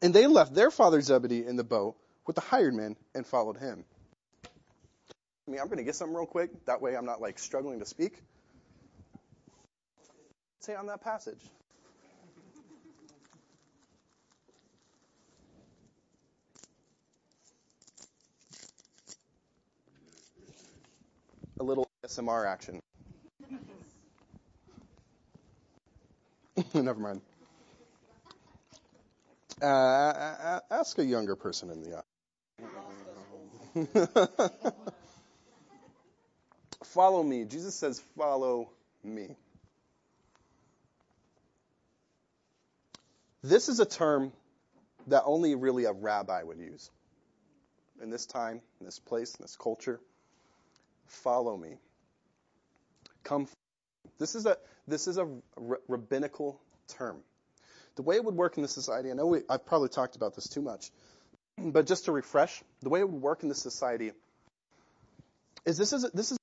And 0.00 0.14
they 0.14 0.26
left 0.26 0.54
their 0.54 0.70
father 0.70 1.02
Zebedee 1.02 1.44
in 1.44 1.56
the 1.56 1.62
boat 1.62 1.96
with 2.26 2.34
the 2.34 2.40
hired 2.40 2.72
men 2.72 2.96
and 3.14 3.26
followed 3.26 3.58
him. 3.58 3.84
I 5.46 5.50
mean, 5.50 5.60
I'm 5.60 5.66
going 5.66 5.76
to 5.76 5.84
get 5.84 5.94
something 5.94 6.16
real 6.16 6.24
quick. 6.24 6.64
That 6.64 6.80
way 6.80 6.96
I'm 6.96 7.04
not 7.04 7.20
like 7.20 7.38
struggling 7.38 7.80
to 7.80 7.84
speak. 7.84 8.22
Say 10.60 10.74
on 10.74 10.86
that 10.86 11.02
passage. 11.02 11.42
A 21.60 21.62
little 21.62 21.86
ASMR 22.06 22.46
action. 22.46 22.80
Never 26.74 27.00
mind. 27.00 27.20
Uh, 29.62 30.60
ask 30.70 30.98
a 30.98 31.04
younger 31.04 31.36
person 31.36 31.70
in 31.70 31.82
the 31.82 32.04
Follow 36.84 37.22
me. 37.22 37.44
Jesus 37.44 37.74
says, 37.74 38.00
Follow 38.16 38.70
me. 39.02 39.36
This 43.42 43.68
is 43.68 43.80
a 43.80 43.84
term 43.84 44.32
that 45.08 45.22
only 45.26 45.54
really 45.54 45.84
a 45.84 45.92
rabbi 45.92 46.42
would 46.42 46.58
use. 46.58 46.90
In 48.02 48.10
this 48.10 48.26
time, 48.26 48.60
in 48.80 48.86
this 48.86 48.98
place, 48.98 49.34
in 49.34 49.42
this 49.42 49.56
culture, 49.56 50.00
follow 51.06 51.56
me. 51.56 51.76
Come. 53.22 53.48
This 54.18 54.34
is 54.34 54.46
a 54.46 54.56
this 54.86 55.08
is 55.08 55.18
a 55.18 55.28
rabbinical 55.88 56.60
term. 56.88 57.22
The 57.96 58.02
way 58.02 58.16
it 58.16 58.24
would 58.24 58.34
work 58.34 58.56
in 58.56 58.62
this 58.62 58.72
society, 58.72 59.10
I 59.10 59.14
know 59.14 59.26
we, 59.26 59.40
I've 59.48 59.64
probably 59.64 59.88
talked 59.88 60.16
about 60.16 60.34
this 60.34 60.48
too 60.48 60.62
much, 60.62 60.90
but 61.58 61.86
just 61.86 62.06
to 62.06 62.12
refresh, 62.12 62.62
the 62.82 62.88
way 62.88 63.00
it 63.00 63.08
would 63.08 63.22
work 63.22 63.42
in 63.42 63.48
this 63.48 63.62
society 63.62 64.12
is 65.64 65.78
this 65.78 65.92
is 65.92 66.10
this 66.12 66.32
is 66.32 66.38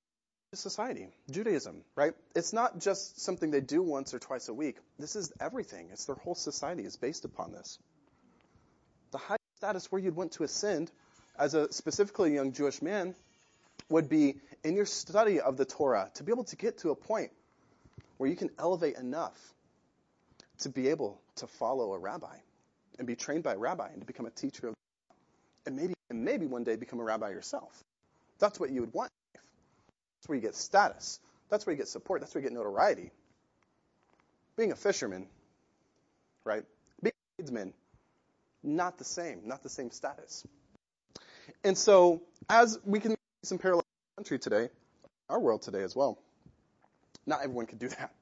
society, 0.54 1.08
Judaism, 1.30 1.82
right? 1.96 2.12
It's 2.34 2.52
not 2.52 2.78
just 2.78 3.20
something 3.20 3.50
they 3.50 3.60
do 3.60 3.82
once 3.82 4.12
or 4.12 4.18
twice 4.18 4.48
a 4.48 4.54
week. 4.54 4.76
This 4.98 5.16
is 5.16 5.32
everything. 5.40 5.88
It's 5.92 6.04
their 6.04 6.16
whole 6.16 6.34
society 6.34 6.84
is 6.84 6.96
based 6.96 7.24
upon 7.24 7.52
this. 7.52 7.78
The 9.12 9.18
high 9.18 9.36
status 9.56 9.90
where 9.90 10.00
you'd 10.00 10.16
want 10.16 10.32
to 10.32 10.44
ascend 10.44 10.90
as 11.38 11.54
a 11.54 11.72
specifically 11.72 12.34
young 12.34 12.52
Jewish 12.52 12.82
man 12.82 13.14
would 13.88 14.08
be 14.08 14.36
in 14.62 14.76
your 14.76 14.86
study 14.86 15.40
of 15.40 15.56
the 15.56 15.64
Torah 15.64 16.10
to 16.14 16.22
be 16.22 16.32
able 16.32 16.44
to 16.44 16.56
get 16.56 16.78
to 16.78 16.90
a 16.90 16.94
point 16.94 17.30
where 18.16 18.28
you 18.28 18.36
can 18.36 18.50
elevate 18.58 18.96
enough 18.96 19.38
to 20.60 20.68
be 20.68 20.88
able 20.88 21.20
to 21.36 21.46
follow 21.46 21.92
a 21.94 21.98
rabbi 21.98 22.36
and 22.98 23.06
be 23.06 23.16
trained 23.16 23.42
by 23.42 23.54
a 23.54 23.58
rabbi 23.58 23.88
and 23.90 24.00
to 24.00 24.06
become 24.06 24.26
a 24.26 24.30
teacher 24.30 24.68
of 24.68 24.74
and 25.66 25.76
maybe 25.76 25.94
and 26.10 26.24
maybe 26.24 26.46
one 26.46 26.64
day 26.64 26.76
become 26.76 27.00
a 27.00 27.04
rabbi 27.04 27.30
yourself. 27.30 27.82
That's 28.38 28.58
what 28.60 28.70
you 28.70 28.80
would 28.80 28.92
want. 28.92 29.10
That's 29.34 30.28
where 30.28 30.36
you 30.36 30.42
get 30.42 30.54
status. 30.54 31.20
That's 31.48 31.66
where 31.66 31.72
you 31.72 31.78
get 31.78 31.88
support. 31.88 32.20
That's 32.20 32.34
where 32.34 32.42
you 32.42 32.48
get 32.48 32.56
notoriety. 32.56 33.10
Being 34.56 34.72
a 34.72 34.76
fisherman, 34.76 35.26
right? 36.44 36.64
Being 37.02 37.12
a 37.12 37.42
tradesman, 37.42 37.72
not 38.62 38.98
the 38.98 39.04
same, 39.04 39.40
not 39.44 39.62
the 39.62 39.68
same 39.68 39.90
status. 39.90 40.46
And 41.64 41.76
so, 41.76 42.22
as 42.48 42.78
we 42.84 43.00
can 43.00 43.12
see 43.12 43.16
some 43.44 43.58
parallel 43.58 43.80
in 43.80 44.14
the 44.16 44.20
country 44.22 44.38
today, 44.38 44.68
our 45.28 45.40
world 45.40 45.62
today 45.62 45.82
as 45.82 45.96
well, 45.96 46.18
not 47.26 47.40
everyone 47.42 47.66
can 47.66 47.78
do 47.78 47.88
that. 47.88 48.12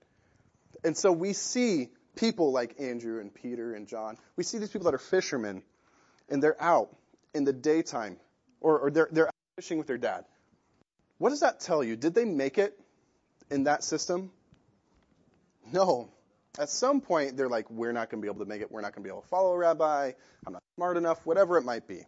And 0.84 0.96
so 0.96 1.12
we 1.12 1.32
see 1.32 1.88
people 2.16 2.52
like 2.52 2.76
Andrew 2.80 3.20
and 3.20 3.32
Peter 3.32 3.74
and 3.74 3.86
John. 3.86 4.16
We 4.36 4.44
see 4.44 4.58
these 4.58 4.70
people 4.70 4.86
that 4.86 4.94
are 4.94 4.98
fishermen, 4.98 5.62
and 6.28 6.42
they're 6.42 6.60
out 6.62 6.96
in 7.34 7.44
the 7.44 7.52
daytime, 7.52 8.16
or, 8.60 8.78
or 8.78 8.90
they're, 8.90 9.08
they're 9.10 9.30
fishing 9.56 9.78
with 9.78 9.86
their 9.86 9.98
dad. 9.98 10.24
What 11.18 11.30
does 11.30 11.40
that 11.40 11.60
tell 11.60 11.84
you? 11.84 11.96
Did 11.96 12.14
they 12.14 12.24
make 12.24 12.58
it 12.58 12.78
in 13.50 13.64
that 13.64 13.84
system? 13.84 14.30
No. 15.72 16.10
At 16.58 16.68
some 16.68 17.00
point, 17.00 17.36
they're 17.36 17.48
like, 17.48 17.70
we're 17.70 17.92
not 17.92 18.10
going 18.10 18.20
to 18.20 18.26
be 18.26 18.30
able 18.30 18.44
to 18.44 18.48
make 18.48 18.62
it. 18.62 18.72
We're 18.72 18.80
not 18.80 18.94
going 18.94 19.02
to 19.02 19.08
be 19.08 19.10
able 19.10 19.22
to 19.22 19.28
follow 19.28 19.52
a 19.52 19.58
rabbi. 19.58 20.12
I'm 20.46 20.52
not 20.54 20.62
smart 20.76 20.96
enough, 20.96 21.24
whatever 21.24 21.58
it 21.58 21.64
might 21.64 21.86
be. 21.86 22.02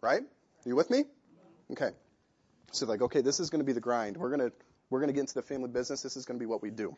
Right? 0.00 0.22
Are 0.22 0.68
you 0.68 0.76
with 0.76 0.88
me? 0.88 1.04
Okay. 1.72 1.90
So 2.72 2.86
like, 2.86 3.02
okay, 3.02 3.20
this 3.20 3.40
is 3.40 3.50
going 3.50 3.60
to 3.60 3.64
be 3.64 3.72
the 3.72 3.80
grind. 3.80 4.16
We're 4.16 4.34
going 4.34 4.50
to, 4.50 4.52
we're 4.90 5.00
going 5.00 5.08
to 5.08 5.14
get 5.14 5.20
into 5.20 5.34
the 5.34 5.42
family 5.42 5.68
business. 5.68 6.02
This 6.02 6.16
is 6.16 6.24
going 6.24 6.38
to 6.38 6.42
be 6.42 6.46
what 6.46 6.62
we 6.62 6.70
do. 6.70 6.96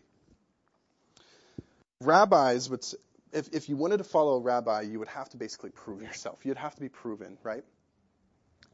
Rabbis 2.00 2.70
would, 2.70 2.84
if, 3.32 3.48
if 3.52 3.68
you 3.68 3.76
wanted 3.76 3.98
to 3.98 4.04
follow 4.04 4.36
a 4.36 4.40
rabbi, 4.40 4.82
you 4.82 4.98
would 4.98 5.08
have 5.08 5.28
to 5.30 5.36
basically 5.36 5.70
prove 5.70 6.02
yourself. 6.02 6.38
You'd 6.44 6.56
have 6.56 6.74
to 6.74 6.80
be 6.80 6.88
proven, 6.88 7.36
right? 7.42 7.64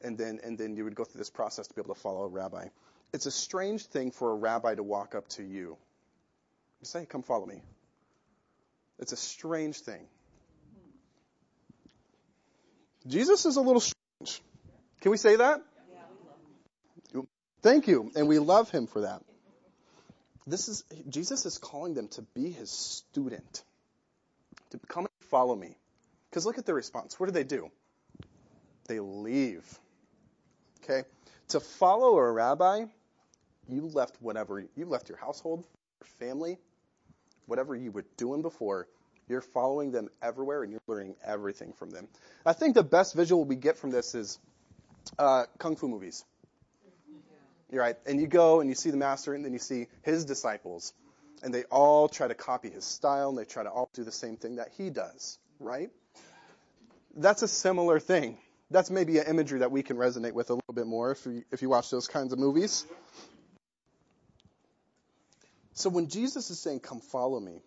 And 0.03 0.17
then, 0.17 0.41
and 0.45 0.59
then 0.59 0.77
you 0.77 0.85
would 0.85 0.95
go 0.95 1.05
through 1.05 1.19
this 1.19 1.31
process 1.31 1.67
to 1.67 1.75
be 1.75 1.81
able 1.81 1.95
to 1.95 2.01
follow 2.01 2.23
a 2.23 2.29
rabbi. 2.29 2.67
It's 3.13 3.27
a 3.27 3.31
strange 3.31 3.87
thing 3.87 4.11
for 4.11 4.33
a 4.33 4.35
rabbi 4.35 4.75
to 4.75 4.83
walk 4.83 5.15
up 5.15 5.29
to 5.31 5.43
you 5.43 5.77
and 6.81 6.87
say, 6.87 7.07
come 7.07 7.23
follow 7.23 7.47
me. 7.47 7.63
It's 8.99 9.13
a 9.13 9.17
strange 9.17 9.81
thing. 9.81 10.07
Jesus 13.07 13.47
is 13.47 13.57
a 13.57 13.61
little 13.61 13.81
strange. 13.81 14.43
Can 15.01 15.11
we 15.11 15.17
say 15.17 15.37
that? 15.37 15.63
Thank 17.63 17.89
you. 17.89 18.11
And 18.15 18.29
we 18.29 18.39
love 18.39 18.71
him 18.71 18.87
for 18.87 19.03
that. 19.03 19.23
This 20.47 20.69
is, 20.69 20.85
Jesus 21.09 21.45
is 21.45 21.59
calling 21.59 21.95
them 21.95 22.09
to 22.09 22.23
be 22.23 22.51
his 22.51 22.71
student, 22.71 23.65
to 24.71 24.79
come 24.89 25.07
and 25.07 25.29
follow 25.29 25.57
me. 25.57 25.77
Because 26.31 26.47
look 26.47 26.59
at 26.59 26.67
their 26.67 26.75
response. 26.75 27.19
What 27.19 27.27
do 27.27 27.33
they 27.33 27.45
do? 27.45 27.71
They 28.87 29.01
leave. 29.01 29.65
Okay? 30.85 31.03
To 31.49 31.61
follow 31.61 32.17
a 32.17 32.31
rabbi, 32.31 32.85
you 33.69 33.87
left 33.87 34.17
whatever, 34.21 34.65
you 34.77 34.87
left 34.87 35.09
your 35.09 35.19
household, 35.19 35.67
your 36.01 36.29
family, 36.29 36.59
whatever 37.47 37.75
you 37.75 37.91
were 37.91 38.05
doing 38.17 38.43
before. 38.43 38.87
You're 39.29 39.41
following 39.41 39.91
them 39.91 40.09
everywhere 40.23 40.63
and 40.63 40.71
you're 40.71 40.81
learning 40.87 41.17
everything 41.25 41.73
from 41.73 41.91
them. 41.91 42.07
I 42.45 42.53
think 42.53 42.75
the 42.75 42.85
best 42.85 43.17
visual 43.17 43.45
we 43.45 43.57
get 43.57 43.77
from 43.77 43.91
this 43.91 44.15
is 44.15 44.39
uh, 45.19 45.45
kung 45.59 45.75
fu 45.75 45.89
movies. 45.89 46.25
You're 47.71 47.83
right. 47.83 47.97
And 48.07 48.21
you 48.21 48.27
go 48.27 48.61
and 48.61 48.69
you 48.69 48.75
see 48.75 48.91
the 48.91 48.97
master 48.97 49.35
and 49.35 49.45
then 49.45 49.53
you 49.53 49.59
see 49.59 49.89
his 50.03 50.25
disciples. 50.25 50.93
And 51.43 51.53
they 51.53 51.65
all 51.65 52.09
try 52.09 52.29
to 52.29 52.35
copy 52.35 52.71
his 52.71 52.85
style 52.85 53.29
and 53.29 53.39
they 53.39 53.45
try 53.45 53.63
to 53.63 53.71
all 53.71 53.91
do 53.93 54.05
the 54.05 54.13
same 54.13 54.37
thing 54.37 54.57
that 54.57 54.69
he 54.77 54.91
does. 54.91 55.39
Right? 55.59 55.91
That's 57.17 57.43
a 57.43 57.49
similar 57.49 57.99
thing 57.99 58.39
that's 58.71 58.91
maybe 58.91 59.19
an 59.19 59.27
imagery 59.27 59.61
that 59.61 59.71
we 59.71 59.83
can 59.83 59.97
resonate 59.97 60.33
with 60.33 60.51
a 60.51 60.55
little 60.55 60.75
bit 60.75 60.87
more 60.87 61.13
if 61.13 61.25
you, 61.25 61.45
if 61.53 61.63
you 61.63 61.69
watch 61.69 61.91
those 61.91 62.09
kinds 62.09 62.33
of 62.33 62.39
movies. 62.39 62.87
So 65.75 65.91
when 65.91 66.09
Jesus 66.09 66.51
is 66.51 66.59
saying, 66.59 66.81
Come 66.81 67.01
follow 67.01 67.39
me, 67.39 67.61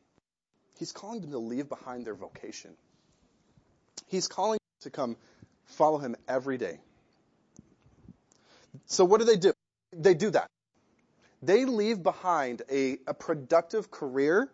he's 0.78 0.92
calling 0.92 1.22
them 1.22 1.32
to 1.32 1.38
leave 1.38 1.70
behind 1.70 2.06
their 2.06 2.16
vocation. 2.16 2.72
He's 4.08 4.28
calling 4.28 4.58
them 4.58 4.82
to 4.82 4.90
come 4.90 5.16
follow 5.66 6.00
him 6.00 6.16
every 6.28 6.58
day. 6.58 6.80
So 8.88 9.06
what 9.06 9.20
do 9.20 9.26
they 9.26 9.38
do? 9.38 9.54
They 9.94 10.14
do 10.14 10.30
that. 10.32 10.48
They 11.42 11.66
leave 11.66 12.04
behind 12.04 12.62
a, 12.70 12.98
a 13.08 13.14
productive 13.14 13.90
career 13.90 14.50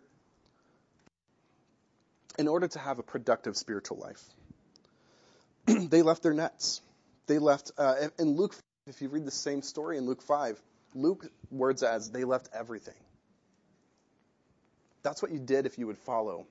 in 2.38 2.48
order 2.48 2.68
to 2.68 2.78
have 2.78 2.98
a 2.98 3.02
productive 3.02 3.56
spiritual 3.56 3.98
life. 3.98 4.22
they 5.66 6.02
left 6.02 6.22
their 6.22 6.34
nets. 6.34 6.80
They 7.26 7.38
left, 7.38 7.72
uh, 7.76 8.08
in 8.18 8.36
Luke, 8.36 8.54
if 8.86 9.02
you 9.02 9.08
read 9.08 9.24
the 9.24 9.32
same 9.32 9.62
story 9.62 9.98
in 9.98 10.06
Luke 10.06 10.22
5, 10.22 10.60
Luke 10.94 11.26
words 11.50 11.82
as, 11.82 12.10
they 12.10 12.24
left 12.24 12.48
everything. 12.54 12.94
That's 15.02 15.22
what 15.22 15.32
you 15.32 15.38
did 15.38 15.66
if 15.66 15.78
you 15.78 15.86
would 15.86 15.98
follow 15.98 16.46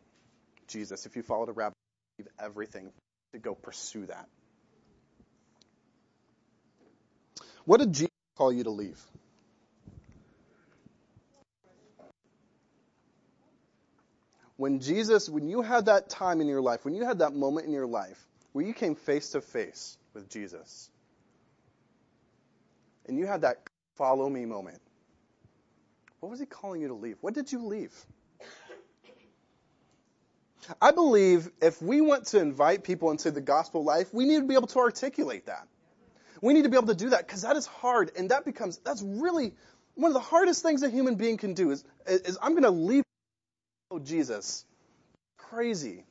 Jesus. 0.68 1.06
If 1.06 1.16
you 1.16 1.24
followed 1.24 1.50
a 1.50 1.54
rabbi, 1.54 1.74
leave 2.20 2.28
everything 2.40 2.92
to 3.34 3.40
go 3.40 3.56
pursue 3.56 4.06
that. 4.08 4.28
What 7.64 7.80
did 7.80 7.94
Jesus 7.94 8.15
call 8.36 8.52
you 8.52 8.64
to 8.64 8.70
leave? 8.70 9.02
When 14.58 14.80
Jesus, 14.80 15.28
when 15.28 15.50
you 15.50 15.62
had 15.62 15.86
that 15.88 16.10
time 16.10 16.40
in 16.40 16.48
your 16.48 16.62
life, 16.62 16.86
when 16.86 16.96
you 16.96 17.04
had 17.04 17.20
that 17.20 17.34
moment 17.34 17.68
in 17.68 17.74
your 17.74 17.88
life 17.88 18.26
where 18.54 18.66
you 18.66 18.74
came 18.74 18.96
face 18.96 19.32
to 19.32 19.42
face 19.42 19.98
with 20.14 20.30
Jesus 20.30 20.90
and 23.06 23.18
you 23.18 23.26
had 23.26 23.42
that 23.42 23.58
follow 23.96 24.30
me 24.30 24.46
moment, 24.46 24.82
what 26.22 26.30
was 26.30 26.40
he 26.40 26.46
calling 26.46 26.82
you 26.82 26.88
to 26.88 26.94
leave? 26.94 27.18
What 27.20 27.34
did 27.34 27.52
you 27.52 27.66
leave? 27.66 27.94
I 30.82 30.92
believe 30.92 31.50
if 31.62 31.82
we 31.82 32.02
want 32.02 32.28
to 32.28 32.40
invite 32.40 32.84
people 32.84 33.12
into 33.12 33.32
the 33.32 33.42
gospel 33.42 33.84
life, 33.84 34.14
we 34.14 34.26
need 34.26 34.40
to 34.40 34.48
be 34.48 34.56
able 34.56 34.68
to 34.68 34.80
articulate 34.80 35.46
that. 35.48 35.68
We 36.46 36.54
need 36.54 36.62
to 36.66 36.70
be 36.70 36.78
able 36.78 36.90
to 36.90 36.96
do 36.96 37.10
that 37.10 37.26
because 37.26 37.42
that 37.42 37.56
is 37.56 37.66
hard 37.66 38.12
and 38.16 38.30
that 38.30 38.46
becomes, 38.46 38.78
that's 38.78 39.02
really 39.02 39.56
one 39.96 40.10
of 40.10 40.14
the 40.14 40.20
hardest 40.20 40.62
things 40.62 40.84
a 40.84 40.90
human 40.92 41.16
being 41.16 41.38
can 41.38 41.56
do 41.56 41.72
is, 41.72 41.84
is 42.08 42.38
I'm 42.40 42.52
going 42.52 42.62
to 42.62 42.70
leave 42.70 43.04
Jesus. 44.04 44.64
Crazy. 45.40 46.06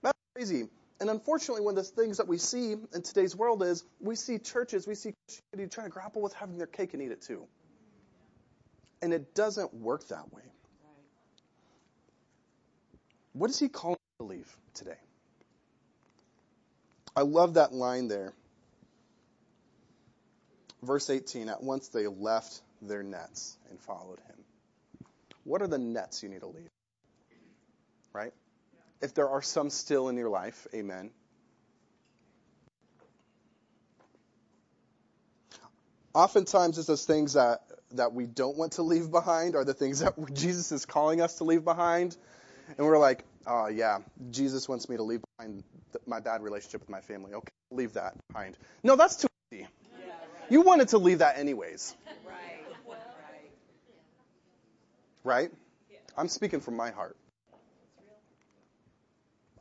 That's 0.00 0.16
crazy. 0.34 0.68
And 1.00 1.10
unfortunately, 1.10 1.62
one 1.62 1.76
of 1.76 1.84
the 1.84 2.02
things 2.02 2.16
that 2.16 2.26
we 2.26 2.38
see 2.38 2.76
in 2.94 3.02
today's 3.02 3.36
world 3.36 3.62
is 3.62 3.84
we 4.00 4.16
see 4.16 4.38
churches, 4.38 4.86
we 4.86 4.94
see 4.94 5.12
Christianity 5.28 5.68
trying 5.68 5.88
to 5.88 5.92
grapple 5.92 6.22
with 6.22 6.32
having 6.32 6.56
their 6.56 6.66
cake 6.66 6.94
and 6.94 7.02
eat 7.02 7.12
it 7.12 7.20
too. 7.20 7.44
And 9.02 9.12
it 9.12 9.34
doesn't 9.34 9.74
work 9.74 10.08
that 10.08 10.32
way. 10.32 10.44
What 13.34 13.50
is 13.50 13.58
he 13.58 13.68
calling 13.68 13.98
to 14.18 14.24
believe 14.24 14.56
today? 14.72 14.96
I 17.14 17.20
love 17.20 17.52
that 17.54 17.74
line 17.74 18.08
there. 18.08 18.32
Verse 20.84 21.10
18, 21.10 21.48
at 21.48 21.62
once 21.62 21.88
they 21.88 22.06
left 22.06 22.60
their 22.82 23.02
nets 23.02 23.56
and 23.70 23.80
followed 23.80 24.20
him. 24.28 24.36
What 25.44 25.62
are 25.62 25.66
the 25.66 25.78
nets 25.78 26.22
you 26.22 26.28
need 26.28 26.40
to 26.40 26.46
leave? 26.46 26.70
Right? 28.12 28.32
if 29.02 29.12
there 29.12 29.28
are 29.28 29.42
some 29.42 29.68
still 29.68 30.08
in 30.08 30.16
your 30.16 30.30
life, 30.30 30.66
amen. 30.74 31.10
oftentimes 36.14 36.78
it's 36.78 36.86
those 36.86 37.04
things 37.04 37.32
that 37.34 37.60
that 37.90 38.12
we 38.12 38.26
don't 38.26 38.56
want 38.56 38.72
to 38.72 38.82
leave 38.82 39.10
behind 39.10 39.56
are 39.56 39.64
the 39.64 39.74
things 39.74 39.98
that 40.00 40.14
Jesus 40.32 40.72
is 40.72 40.86
calling 40.86 41.20
us 41.20 41.36
to 41.36 41.44
leave 41.44 41.64
behind. 41.64 42.16
And 42.78 42.86
we're 42.86 42.98
like, 42.98 43.24
oh, 43.46 43.66
yeah, 43.66 43.98
Jesus 44.30 44.68
wants 44.68 44.88
me 44.88 44.96
to 44.96 45.02
leave 45.02 45.20
behind 45.36 45.62
my 46.06 46.20
bad 46.20 46.42
relationship 46.42 46.80
with 46.80 46.88
my 46.88 47.00
family. 47.00 47.34
Okay, 47.34 47.52
leave 47.70 47.92
that 47.92 48.14
behind. 48.28 48.56
No, 48.82 48.96
that's 48.96 49.16
too. 49.16 49.28
You 50.54 50.60
wanted 50.60 50.88
to 50.88 50.98
leave 50.98 51.18
that 51.18 51.36
anyways. 51.36 51.96
Right. 52.24 52.94
Right? 55.24 55.50
I'm 56.16 56.28
speaking 56.28 56.60
from 56.60 56.76
my 56.76 56.92
heart. 56.92 57.16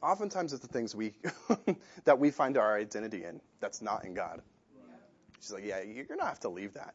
Oftentimes 0.04 0.54
it's 0.54 0.62
the 0.62 0.72
things 0.72 0.96
we 0.96 1.14
that 2.04 2.20
we 2.20 2.30
find 2.30 2.58
our 2.58 2.78
identity 2.78 3.24
in 3.24 3.42
that's 3.60 3.82
not 3.82 4.06
in 4.06 4.14
God. 4.14 4.44
She's 5.40 5.52
like, 5.52 5.66
yeah, 5.66 5.82
you're 5.82 6.06
gonna 6.06 6.26
have 6.26 6.42
to 6.42 6.50
leave 6.50 6.76
that 6.76 6.94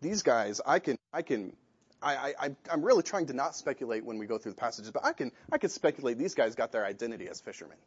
these 0.00 0.22
guys, 0.22 0.60
I 0.64 0.78
can, 0.78 0.98
I 1.12 1.22
can, 1.22 1.56
I, 2.02 2.34
I, 2.38 2.50
I'm 2.70 2.82
really 2.82 3.02
trying 3.02 3.26
to 3.26 3.32
not 3.32 3.56
speculate 3.56 4.04
when 4.04 4.18
we 4.18 4.26
go 4.26 4.38
through 4.38 4.52
the 4.52 4.60
passages, 4.60 4.90
but 4.90 5.04
I 5.04 5.12
can, 5.12 5.32
I 5.52 5.58
can 5.58 5.70
speculate 5.70 6.18
these 6.18 6.34
guys 6.34 6.54
got 6.54 6.72
their 6.72 6.84
identity 6.84 7.28
as 7.28 7.40
fishermen. 7.40 7.78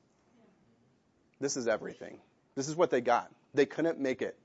This 1.40 1.58
is 1.58 1.68
everything. 1.68 2.20
This 2.56 2.68
is 2.68 2.75
what 2.75 2.90
they 2.90 3.01
got. 3.01 3.32
They 3.54 3.66
couldn't 3.66 4.00
make 4.00 4.22
it 4.22 4.38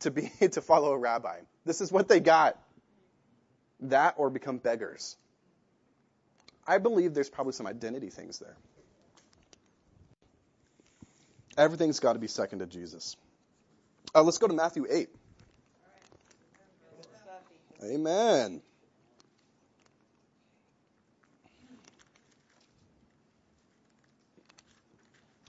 to 0.00 0.10
be, 0.10 0.30
to 0.52 0.60
follow 0.60 0.92
a 0.92 0.98
rabbi. 0.98 1.40
This 1.64 1.80
is 1.80 1.90
what 1.90 2.08
they 2.08 2.20
got. 2.20 2.58
That 3.80 4.14
or 4.16 4.30
become 4.30 4.58
beggars. 4.58 5.16
I 6.66 6.78
believe 6.78 7.12
there's 7.12 7.28
probably 7.28 7.52
some 7.52 7.66
identity 7.66 8.08
things 8.08 8.38
there. 8.38 8.56
Everything's 11.56 12.00
got 12.00 12.14
to 12.14 12.18
be 12.18 12.26
second 12.26 12.60
to 12.60 12.66
Jesus. 12.66 13.16
Uh, 14.14 14.22
let's 14.22 14.38
go 14.38 14.46
to 14.46 14.54
Matthew 14.54 14.86
8. 14.88 15.08
Amen. 17.84 18.62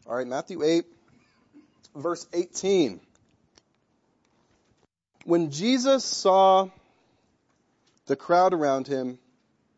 All 0.08 0.16
right, 0.16 0.28
Matthew 0.28 0.64
8, 0.64 0.86
verse 1.96 2.28
18. 2.32 3.00
When 5.26 5.50
Jesus 5.50 6.06
saw 6.06 6.70
the 8.06 8.16
crowd 8.16 8.54
around 8.54 8.86
him, 8.86 9.18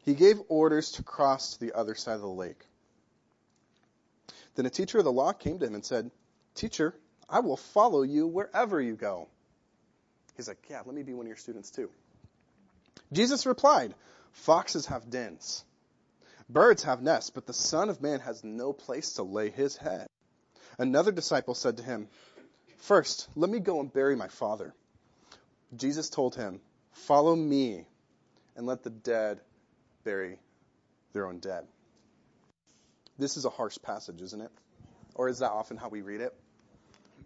he 0.04 0.14
gave 0.14 0.42
orders 0.50 0.92
to 0.94 1.04
cross 1.04 1.54
to 1.54 1.60
the 1.62 1.72
other 1.72 1.96
side 1.96 2.16
of 2.16 2.22
the 2.22 2.28
lake. 2.28 2.66
Then 4.56 4.66
a 4.66 4.70
teacher 4.70 4.98
of 4.98 5.06
the 5.06 5.12
law 5.12 5.32
came 5.32 5.58
to 5.60 5.66
him 5.66 5.74
and 5.74 5.86
said, 5.86 6.12
Teacher, 6.54 6.94
I 7.30 7.40
will 7.40 7.56
follow 7.56 8.02
you 8.02 8.28
wherever 8.28 8.82
you 8.82 8.98
go. 8.98 9.30
He's 10.36 10.50
like, 10.50 10.58
Yeah, 10.70 10.82
let 10.86 10.94
me 10.94 11.04
be 11.04 11.14
one 11.14 11.26
of 11.26 11.30
your 11.30 11.38
students 11.38 11.72
too. 11.72 11.90
Jesus 13.14 13.46
replied, 13.46 13.96
Foxes 14.34 14.88
have 14.88 15.10
dens, 15.10 15.64
birds 16.50 16.84
have 16.84 17.02
nests, 17.02 17.30
but 17.30 17.46
the 17.46 17.54
Son 17.54 17.88
of 17.88 18.02
Man 18.02 18.20
has 18.20 18.44
no 18.44 18.74
place 18.74 19.14
to 19.14 19.24
lay 19.24 19.50
his 19.50 19.78
head. 19.78 20.08
Another 20.78 21.14
disciple 21.14 21.56
said 21.56 21.78
to 21.78 21.84
him, 21.84 22.10
First, 22.80 23.30
let 23.36 23.50
me 23.50 23.60
go 23.60 23.80
and 23.80 23.94
bury 23.94 24.18
my 24.18 24.28
father. 24.28 24.74
Jesus 25.76 26.10
told 26.10 26.36
him, 26.36 26.60
Follow 26.92 27.36
me 27.36 27.86
and 28.56 28.66
let 28.66 28.84
the 28.84 28.90
dead 28.90 29.40
bury 30.04 30.40
their 31.14 31.28
own 31.28 31.40
dead. 31.40 31.66
This 33.20 33.38
is 33.38 33.46
a 33.46 33.50
harsh 33.50 33.78
passage, 33.82 34.22
isn't 34.22 34.42
it? 34.42 34.52
Or 35.16 35.30
is 35.30 35.40
that 35.40 35.52
often 35.52 35.78
how 35.78 35.90
we 35.90 36.02
read 36.02 36.22
it? 36.22 36.34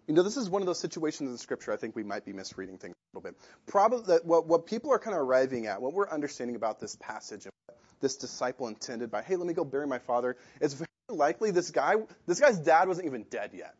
You 0.06 0.14
know, 0.14 0.22
this 0.22 0.36
is 0.36 0.50
one 0.50 0.62
of 0.62 0.66
those 0.66 0.80
situations 0.80 1.30
in 1.30 1.38
Scripture 1.38 1.72
I 1.72 1.76
think 1.76 1.94
we 1.94 2.02
might 2.02 2.24
be 2.24 2.32
misreading 2.32 2.78
things 2.78 2.94
a 2.94 3.18
little 3.18 3.30
bit. 3.30 3.38
Probably 3.66 4.16
what, 4.24 4.46
what 4.46 4.66
people 4.66 4.92
are 4.92 4.98
kind 4.98 5.14
of 5.14 5.22
arriving 5.22 5.66
at, 5.66 5.80
what 5.80 5.92
we're 5.92 6.08
understanding 6.08 6.56
about 6.56 6.80
this 6.80 6.96
passage 6.96 7.44
and 7.44 7.52
what 7.66 7.78
this 8.00 8.16
disciple 8.16 8.68
intended 8.68 9.10
by, 9.10 9.22
hey, 9.22 9.36
let 9.36 9.46
me 9.46 9.54
go 9.54 9.64
bury 9.64 9.86
my 9.86 9.98
father, 9.98 10.36
it's 10.60 10.74
very 10.74 10.88
likely 11.08 11.50
this 11.50 11.70
guy, 11.70 11.94
this 12.26 12.40
guy's 12.40 12.58
dad 12.58 12.88
wasn't 12.88 13.06
even 13.06 13.24
dead 13.30 13.50
yet. 13.54 13.74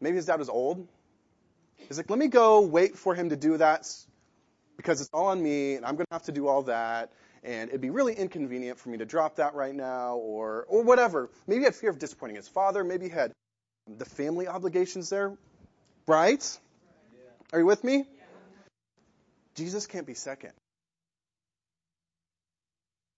Maybe 0.00 0.16
his 0.16 0.26
dad 0.26 0.38
was 0.38 0.48
old. 0.48 0.88
He's 1.76 1.96
like, 1.96 2.10
let 2.10 2.18
me 2.18 2.28
go 2.28 2.60
wait 2.60 2.96
for 2.96 3.14
him 3.14 3.30
to 3.30 3.36
do 3.36 3.56
that 3.58 3.88
because 4.76 5.00
it's 5.00 5.10
all 5.12 5.26
on 5.26 5.42
me 5.42 5.74
and 5.74 5.84
I'm 5.84 5.94
going 5.96 6.06
to 6.06 6.14
have 6.14 6.24
to 6.24 6.32
do 6.32 6.48
all 6.48 6.62
that 6.62 7.12
and 7.44 7.68
it'd 7.68 7.80
be 7.80 7.90
really 7.90 8.14
inconvenient 8.14 8.78
for 8.78 8.88
me 8.88 8.98
to 8.98 9.04
drop 9.04 9.36
that 9.36 9.54
right 9.54 9.74
now 9.74 10.16
or 10.16 10.64
or 10.68 10.82
whatever. 10.82 11.30
Maybe 11.46 11.60
he 11.60 11.64
had 11.64 11.74
fear 11.74 11.90
of 11.90 11.98
disappointing 11.98 12.36
his 12.36 12.48
father. 12.48 12.82
Maybe 12.82 13.08
he 13.08 13.14
had 13.14 13.32
the 13.98 14.06
family 14.06 14.48
obligations 14.48 15.10
there, 15.10 15.36
right? 16.06 16.58
Are 17.52 17.58
you 17.58 17.66
with 17.66 17.84
me? 17.84 18.06
Jesus 19.54 19.86
can't 19.86 20.06
be 20.06 20.14
second. 20.14 20.52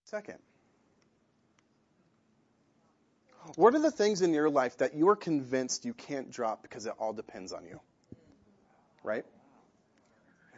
Second. 0.07 0.38
What 3.55 3.75
are 3.75 3.79
the 3.79 3.92
things 3.92 4.23
in 4.23 4.35
your 4.35 4.51
life 4.51 4.79
that 4.79 4.95
you 4.95 5.09
are 5.09 5.16
convinced 5.16 5.85
you 5.85 5.95
can't 5.95 6.31
drop 6.31 6.62
because 6.62 6.87
it 6.87 6.95
all 6.99 7.12
depends 7.12 7.53
on 7.53 7.64
you? 7.64 7.81
Right? 9.07 9.25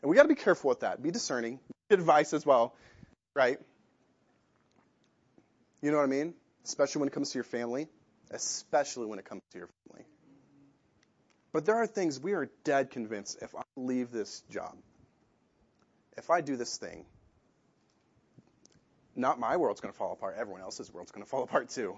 And 0.03 0.11
we 0.11 0.17
got 0.17 0.23
to 0.23 0.29
be 0.29 0.35
careful 0.35 0.71
with 0.71 0.81
that. 0.81 1.01
Be 1.03 1.13
discerning. 1.13 1.61
Advice 1.91 2.33
as 2.33 2.45
well, 2.45 2.75
right? 3.35 3.59
You 5.81 5.91
know 5.91 5.99
what 5.99 6.03
I 6.03 6.07
mean? 6.07 6.35
Especially 6.65 7.01
when 7.01 7.09
it 7.09 7.13
comes 7.13 7.31
to 7.31 7.39
your 7.39 7.45
family 7.45 7.89
especially 8.31 9.07
when 9.07 9.19
it 9.19 9.25
comes 9.25 9.43
to 9.53 9.59
your 9.59 9.69
family. 9.89 10.05
But 11.53 11.65
there 11.65 11.77
are 11.77 11.87
things 11.87 12.21
we 12.21 12.33
are 12.33 12.51
dead 12.65 12.91
convinced 12.91 13.39
if 13.41 13.55
I 13.55 13.63
leave 13.77 14.11
this 14.11 14.43
job, 14.51 14.77
if 16.17 16.31
I 16.31 16.41
do 16.41 16.57
this 16.57 16.77
thing, 16.77 17.07
not 19.17 19.41
my 19.41 19.57
world's 19.57 19.81
going 19.81 19.93
to 19.93 19.99
fall 19.99 20.13
apart, 20.13 20.37
everyone 20.39 20.61
else's 20.61 20.93
world's 20.93 21.11
going 21.11 21.25
to 21.25 21.29
fall 21.29 21.43
apart 21.45 21.71
too. 21.71 21.97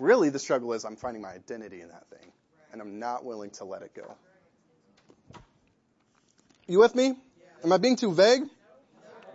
really, 0.00 0.30
the 0.30 0.38
struggle 0.38 0.72
is 0.72 0.84
I'm 0.84 0.96
finding 0.96 1.22
my 1.22 1.30
identity 1.30 1.82
in 1.82 1.88
that 1.88 2.08
thing, 2.08 2.32
and 2.72 2.80
I'm 2.80 2.98
not 2.98 3.24
willing 3.24 3.50
to 3.50 3.64
let 3.64 3.82
it 3.82 3.94
go. 3.94 4.16
You 6.68 6.78
with 6.78 6.94
me? 6.94 7.14
Am 7.64 7.72
I 7.72 7.78
being 7.78 7.96
too 7.96 8.12
vague? 8.12 8.42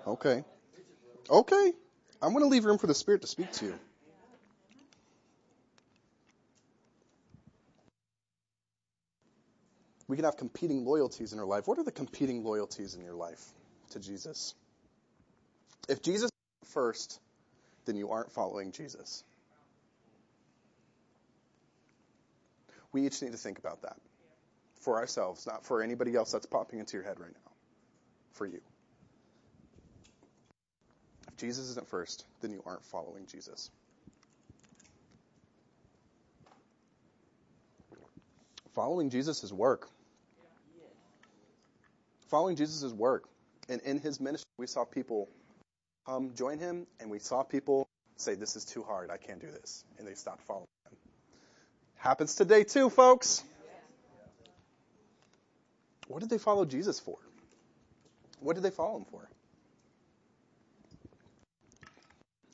Okay. 0.08 0.44
Okay. 1.30 1.74
I'm 2.22 2.32
going 2.32 2.44
to 2.44 2.50
leave 2.50 2.64
room 2.64 2.78
for 2.78 2.88
the 2.88 2.94
Spirit 2.94 3.22
to 3.22 3.28
speak 3.28 3.52
to 3.54 3.66
you. 3.66 3.80
we 10.08 10.18
can 10.18 10.26
have 10.26 10.38
competing 10.38 10.86
loyalties 10.86 11.34
in 11.34 11.40
our 11.40 11.46
life. 11.46 11.68
What 11.68 11.80
are 11.80 11.84
the 11.84 11.92
competing 11.92 12.44
loyalties 12.44 12.94
in 12.94 13.04
your 13.04 13.16
life 13.16 13.44
to 13.92 14.00
Jesus? 14.00 14.54
If 15.90 16.04
Jesus 16.04 16.30
is 16.62 16.70
first, 16.70 17.20
then 17.86 17.96
you 17.96 18.12
aren't 18.12 18.32
following 18.32 18.72
Jesus. 18.74 19.24
We 22.92 23.08
each 23.08 23.24
need 23.24 23.32
to 23.32 23.38
think 23.38 23.58
about 23.58 23.82
that 23.82 23.98
for 24.84 24.98
ourselves, 24.98 25.48
not 25.48 25.66
for 25.66 25.82
anybody 25.82 26.16
else 26.16 26.32
that's 26.32 26.46
popping 26.46 26.80
into 26.80 26.98
your 26.98 27.04
head 27.04 27.20
right 27.20 27.32
now. 27.32 27.52
For 28.34 28.46
you. 28.46 28.62
If 31.28 31.38
Jesus 31.38 31.70
isn't 31.72 31.88
first, 31.88 32.26
then 32.42 32.52
you 32.52 32.62
aren't 32.66 32.84
following 32.86 33.26
Jesus. 33.28 33.70
Following 38.74 39.10
Jesus 39.10 39.44
is 39.44 39.54
work 39.54 39.90
following 42.34 42.56
Jesus' 42.56 42.82
is 42.82 42.92
work. 42.96 43.30
And 43.70 43.80
in 43.82 44.00
his 44.00 44.20
ministry, 44.20 44.50
we 44.58 44.66
saw 44.66 44.86
people 44.86 45.30
come 46.08 46.34
join 46.34 46.58
him, 46.58 46.88
and 47.00 47.12
we 47.12 47.20
saw 47.20 47.44
people 47.44 47.88
say, 48.16 48.34
This 48.34 48.56
is 48.56 48.66
too 48.66 48.82
hard. 48.82 49.12
I 49.12 49.18
can't 49.18 49.40
do 49.40 49.52
this. 49.52 49.86
And 50.00 50.08
they 50.08 50.16
stopped 50.16 50.42
following 50.48 50.66
him. 50.90 50.98
Happens 51.98 52.34
today, 52.34 52.64
too, 52.64 52.90
folks. 52.90 53.44
What 56.08 56.20
did 56.20 56.30
they 56.30 56.38
follow 56.38 56.66
Jesus 56.66 57.00
for? 57.00 57.18
What 58.40 58.56
did 58.56 58.64
they 58.64 58.72
follow 58.72 58.98
him 58.98 59.06
for? 59.06 59.28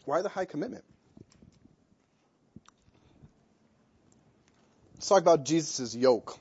Why 0.05 0.21
the 0.21 0.29
high 0.29 0.45
commitment? 0.45 0.83
Let's 4.95 5.07
talk 5.07 5.21
about 5.21 5.45
Jesus' 5.45 5.95
yoke. 5.95 6.37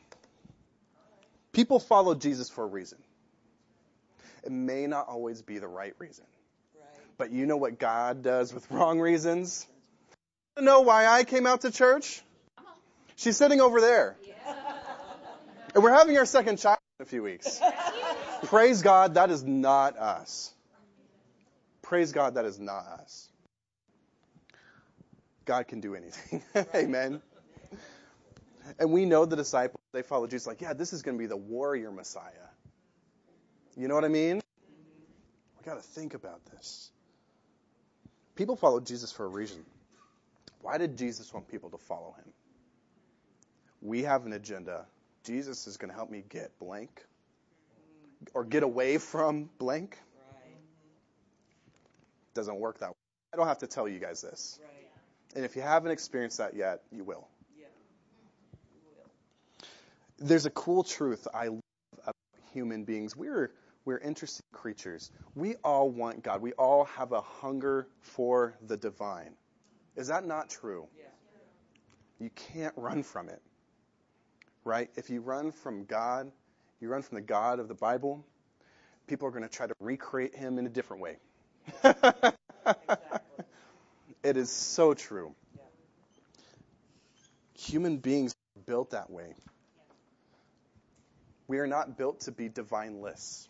People 1.53 1.79
follow 1.79 2.15
Jesus 2.15 2.51
for 2.51 2.65
a 2.65 2.67
reason. 2.67 2.99
It 4.45 4.53
may 4.53 4.87
not 4.87 5.09
always 5.09 5.43
be 5.43 5.59
the 5.59 5.69
right 5.69 5.95
reason. 5.99 6.25
Right. 6.75 6.85
But 7.19 7.31
you 7.31 7.47
know 7.47 7.57
what 7.57 7.79
God 7.79 8.23
does 8.23 8.53
with 8.53 8.71
wrong 8.71 9.01
reasons? 9.01 9.67
You 10.57 10.65
know 10.65 10.81
why 10.81 11.07
I 11.07 11.25
came 11.25 11.47
out 11.47 11.63
to 11.63 11.71
church? 11.71 12.23
Uh-huh. 12.59 12.73
She's 13.17 13.37
sitting 13.37 13.61
over 13.61 13.81
there. 13.81 14.17
Yeah. 14.27 14.35
And 15.75 15.85
we're 15.85 15.93
having 15.93 16.17
our 16.17 16.27
second 16.27 16.59
child 16.59 16.78
a 17.01 17.05
few 17.05 17.23
weeks. 17.23 17.61
Praise 18.47 18.83
God, 18.83 19.15
that 19.15 19.31
is 19.31 19.45
not 19.45 19.97
us. 19.97 20.53
Praise 21.81 22.11
God, 22.11 22.35
that 22.35 22.45
is 22.45 22.59
not 22.59 22.85
us. 23.01 23.29
God 25.45 25.69
can 25.69 25.81
do 25.81 25.95
anything. 25.95 26.43
Amen. 26.75 27.23
And 28.81 28.93
we 28.93 29.05
know 29.05 29.25
the 29.25 29.37
disciples, 29.37 29.81
they 29.93 30.03
follow 30.03 30.27
Jesus 30.27 30.49
like, 30.49 30.61
yeah, 30.61 30.73
this 30.73 30.93
is 30.93 31.03
going 31.03 31.17
to 31.17 31.19
be 31.19 31.27
the 31.27 31.37
warrior 31.37 31.93
Messiah. 31.93 32.33
You 33.77 33.87
know 33.87 33.95
what 33.95 34.05
I 34.05 34.09
mean? 34.09 34.41
We 35.57 35.65
got 35.65 35.77
to 35.77 35.83
think 35.83 36.15
about 36.15 36.45
this. 36.47 36.91
People 38.35 38.57
followed 38.57 38.87
Jesus 38.87 39.13
for 39.13 39.25
a 39.25 39.29
reason. 39.29 39.65
Why 40.63 40.79
did 40.79 40.99
Jesus 40.99 41.33
want 41.33 41.49
people 41.49 41.71
to 41.71 41.79
follow 41.79 42.17
him? 42.19 42.33
We 43.81 44.03
have 44.03 44.27
an 44.27 44.33
agenda. 44.33 44.85
Jesus 45.29 45.67
is 45.67 45.77
going 45.77 45.91
to 45.91 45.95
help 45.95 46.11
me 46.11 46.25
get 46.27 46.59
blank 46.59 47.05
or 48.33 48.45
get 48.45 48.63
away 48.63 48.97
from 48.97 49.51
blank. 49.59 49.99
Doesn't 52.33 52.59
work 52.59 52.79
that 52.79 52.89
way. 52.89 52.95
I 53.35 53.37
don't 53.37 53.47
have 53.47 53.59
to 53.59 53.67
tell 53.67 53.87
you 53.87 53.99
guys 53.99 54.23
this. 54.23 54.59
And 55.37 55.45
if 55.45 55.55
you 55.55 55.61
haven't 55.61 55.91
experienced 55.91 56.39
that 56.39 56.57
yet, 56.57 56.81
you 56.91 57.05
will. 57.05 57.29
There's 60.19 60.47
a 60.47 60.51
cool 60.51 60.83
truth 60.83 61.29
I 61.35 61.49
love 61.49 61.61
about 62.03 62.15
human 62.55 62.85
beings. 62.85 63.15
We're 63.15 63.53
we're 63.85 63.99
interesting 63.99 64.47
creatures. 64.53 65.11
We 65.35 65.57
all 65.57 65.91
want 65.91 66.23
God. 66.23 66.41
We 66.41 66.53
all 66.53 66.85
have 66.97 67.13
a 67.13 67.21
hunger 67.21 67.87
for 68.01 68.55
the 68.67 68.79
divine. 68.79 69.35
Is 69.95 70.09
that 70.09 70.27
not 70.27 70.49
true? 70.49 70.87
You 72.19 72.31
can't 72.31 72.75
run 72.77 73.03
from 73.03 73.29
it. 73.29 73.43
Right? 74.69 74.91
If 74.97 75.09
you 75.09 75.23
run 75.23 75.53
from 75.53 75.85
God, 75.87 76.31
you 76.79 76.89
run 76.89 77.01
from 77.01 77.17
the 77.17 77.23
God 77.23 77.59
of 77.59 77.69
the 77.69 77.75
Bible, 77.75 78.23
people 79.07 79.27
are 79.27 79.31
going 79.31 79.43
to 79.43 79.49
try 79.49 79.67
to 79.67 79.75
recreate 79.81 80.35
him 80.35 80.59
in 80.59 80.67
a 80.67 80.69
different 80.69 81.03
way. 81.03 81.17
It 84.23 84.37
is 84.37 84.51
so 84.51 84.95
true. 84.95 85.35
Human 87.55 87.99
beings 87.99 88.35
are 88.57 88.63
built 88.67 88.91
that 88.91 89.11
way. 89.11 89.33
We 91.47 91.61
are 91.61 91.67
not 91.67 91.97
built 91.97 92.21
to 92.23 92.33
be 92.33 92.49
divine 92.51 93.01
lists. 93.01 93.49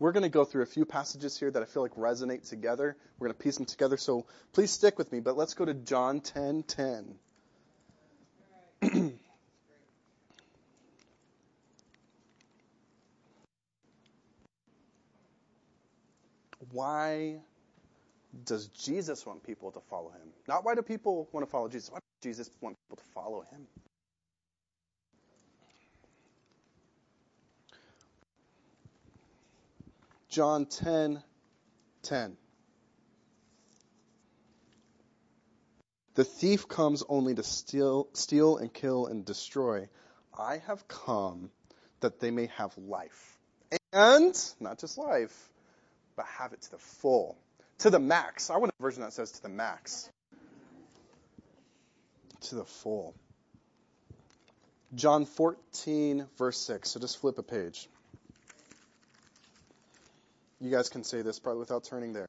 We're 0.00 0.12
going 0.12 0.24
to 0.24 0.30
go 0.30 0.44
through 0.44 0.62
a 0.62 0.66
few 0.66 0.84
passages 0.84 1.38
here 1.38 1.50
that 1.50 1.62
I 1.62 1.66
feel 1.66 1.82
like 1.82 1.94
resonate 1.94 2.48
together. 2.48 2.96
We're 3.18 3.28
going 3.28 3.36
to 3.36 3.42
piece 3.42 3.56
them 3.56 3.66
together. 3.66 3.98
So 3.98 4.26
please 4.52 4.70
stick 4.70 4.98
with 4.98 5.12
me, 5.12 5.20
but 5.20 5.36
let's 5.36 5.54
go 5.54 5.64
to 5.64 5.74
John 5.74 6.22
10:10. 6.22 7.14
10, 8.80 9.18
Why 16.72 17.40
does 18.44 18.68
Jesus 18.68 19.26
want 19.26 19.42
people 19.42 19.72
to 19.72 19.80
follow 19.90 20.10
him? 20.10 20.28
Not 20.46 20.64
why 20.64 20.74
do 20.74 20.82
people 20.82 21.28
want 21.32 21.46
to 21.46 21.50
follow 21.50 21.68
Jesus? 21.68 21.90
Why 21.90 21.98
does 21.98 22.22
Jesus 22.22 22.50
want 22.60 22.76
people 22.88 23.02
to 23.02 23.10
follow 23.12 23.44
him? 23.50 23.66
John 30.28 30.66
10 30.66 31.22
10. 32.02 32.36
The 36.14 36.24
thief 36.24 36.68
comes 36.68 37.02
only 37.08 37.34
to 37.34 37.42
steal, 37.42 38.08
steal 38.12 38.58
and 38.58 38.72
kill 38.72 39.06
and 39.06 39.24
destroy. 39.24 39.88
I 40.36 40.58
have 40.66 40.86
come 40.86 41.50
that 42.00 42.20
they 42.20 42.30
may 42.30 42.46
have 42.56 42.76
life. 42.78 43.38
And, 43.92 44.34
not 44.60 44.78
just 44.78 44.98
life, 44.98 45.50
but 46.20 46.26
have 46.26 46.52
it 46.52 46.60
to 46.60 46.70
the 46.72 46.78
full 46.78 47.38
to 47.78 47.88
the 47.88 47.98
max. 47.98 48.50
I 48.50 48.58
want 48.58 48.74
a 48.78 48.82
version 48.82 49.00
that 49.00 49.14
says 49.14 49.32
to 49.32 49.42
the 49.42 49.48
max. 49.48 50.10
To 52.42 52.56
the 52.56 52.64
full. 52.64 53.14
John 54.94 55.24
14, 55.24 56.26
verse 56.36 56.58
6. 56.58 56.90
So 56.90 57.00
just 57.00 57.18
flip 57.22 57.38
a 57.38 57.42
page. 57.42 57.88
You 60.60 60.70
guys 60.70 60.90
can 60.90 61.04
say 61.04 61.22
this 61.22 61.38
probably 61.38 61.60
without 61.60 61.84
turning 61.84 62.12
there. 62.12 62.26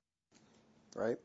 Right? 0.95 1.17